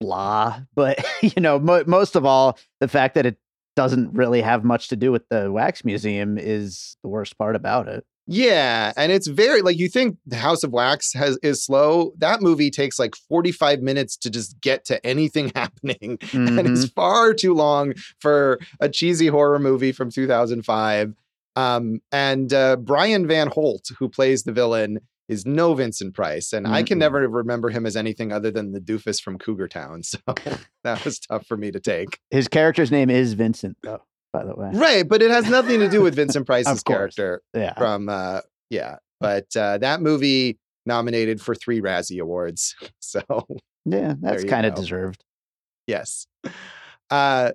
[0.00, 0.60] blah.
[0.74, 3.38] But, you know, mo- most of all, the fact that it
[3.74, 7.88] doesn't really have much to do with the wax museum is the worst part about
[7.88, 8.04] it.
[8.28, 12.12] Yeah, and it's very like you think the House of Wax has is slow.
[12.18, 16.18] That movie takes like 45 minutes to just get to anything happening.
[16.32, 16.94] And it's Mhm.
[16.94, 21.14] far too long for a cheesy horror movie from 2005.
[21.56, 26.52] Um, and uh, Brian Van Holt, who plays the villain, is no Vincent Price.
[26.52, 30.02] And I can never remember him as anything other than the doofus from Cougar Town.
[30.12, 30.18] So
[30.84, 32.18] that was tough for me to take.
[32.30, 34.70] His character's name is Vincent, though, by the way.
[34.74, 35.08] Right.
[35.08, 37.74] But it has nothing to do with Vincent Price's character Yeah.
[37.78, 38.40] from uh
[38.70, 43.20] yeah but uh that movie nominated for three razzie awards so
[43.84, 45.22] Yeah, that's kind of deserved.
[45.86, 46.26] yes
[47.10, 47.52] uh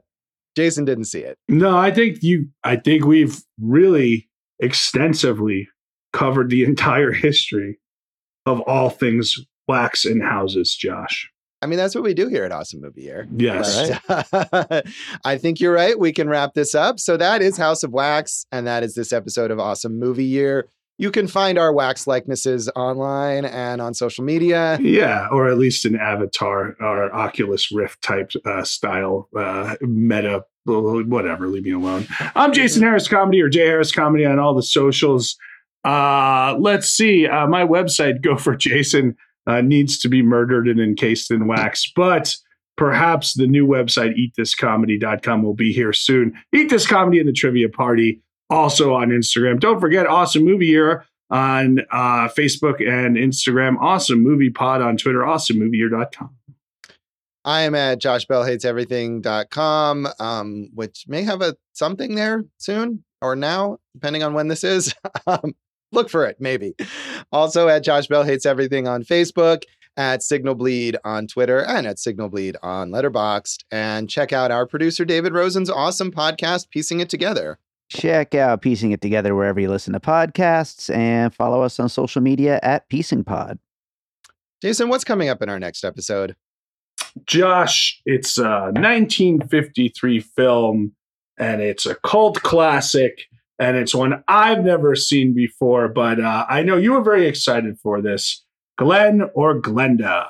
[0.58, 2.48] jason didn't see it No, I think you.
[2.64, 4.28] I think we've really
[4.60, 5.68] extensively
[6.14, 7.78] covered the entire history
[8.46, 9.36] of all things
[9.68, 10.76] wax and houses.
[10.76, 11.30] Josh.
[11.62, 13.92] i mean that's what we do here at awesome movie year Yes.
[15.26, 15.98] I think you're right.
[16.00, 17.00] We can wrap this up.
[17.00, 20.68] So that is House of Wax, and that is this episode of Awesome Movie Year.
[21.00, 24.80] You can find our wax likenesses online and on social media.
[24.82, 31.48] Yeah, or at least an Avatar or Oculus Rift type uh, style uh, meta, whatever.
[31.48, 32.08] Leave me alone.
[32.36, 35.38] I'm Jason Harris Comedy or J Harris Comedy on all the socials.
[35.84, 37.28] Uh, let's see.
[37.28, 41.92] Uh, my website, Go for Jason, uh, needs to be murdered and encased in wax,
[41.96, 42.36] but
[42.76, 46.34] perhaps the new website, eatthiscomedy.com, will be here soon.
[46.54, 49.60] Eat This Comedy and the Trivia Party, also on Instagram.
[49.60, 53.76] Don't forget Awesome Movie Year on uh, Facebook and Instagram.
[53.80, 55.20] Awesome Movie Pod on Twitter.
[55.20, 56.32] AwesomeMovieYear.com.
[57.46, 64.24] I am at joshbellhateseverything.com, um, which may have a something there soon or now, depending
[64.24, 64.94] on when this is.
[65.28, 65.56] um,
[65.94, 66.76] look for it, maybe.
[67.32, 69.64] Also at Josh Bell Hates Everything on Facebook,
[69.96, 73.64] at Signal Bleed on Twitter, and at Signal Bleed on Letterboxd.
[73.72, 77.58] And check out our producer David Rosen's awesome podcast, Piecing It Together.
[77.90, 82.22] Check out Piecing It Together wherever you listen to podcasts and follow us on social
[82.22, 83.60] media at Piecing Pod.
[84.62, 86.36] Jason, what's coming up in our next episode?
[87.26, 90.94] Josh, it's a 1953 film
[91.38, 93.26] and it's a cult classic
[93.60, 97.80] and it's one I've never seen before, but uh, I know you were very excited
[97.80, 98.44] for this.
[98.78, 100.28] Glen or Glenda?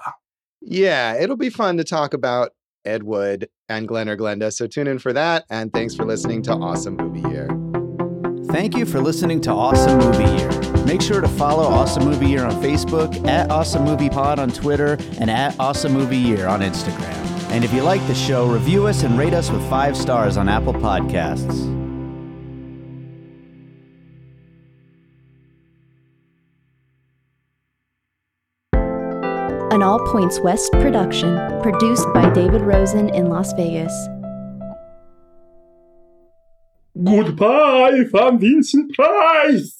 [0.61, 2.51] Yeah, it'll be fun to talk about
[2.85, 4.53] Ed Wood and Glen or Glenda.
[4.53, 5.45] So tune in for that.
[5.49, 7.36] And thanks for listening to Awesome Movie Year.
[8.57, 10.83] Thank you for listening to Awesome Movie Year.
[10.83, 14.97] Make sure to follow Awesome Movie Year on Facebook, at Awesome Movie Pod on Twitter,
[15.19, 17.51] and at Awesome Movie Year on Instagram.
[17.51, 20.49] And if you like the show, review us and rate us with five stars on
[20.49, 21.65] Apple Podcasts.
[29.71, 33.93] An All Points West production, produced by David Rosen in Las Vegas.
[37.03, 39.76] Goodbye from Vincent Price.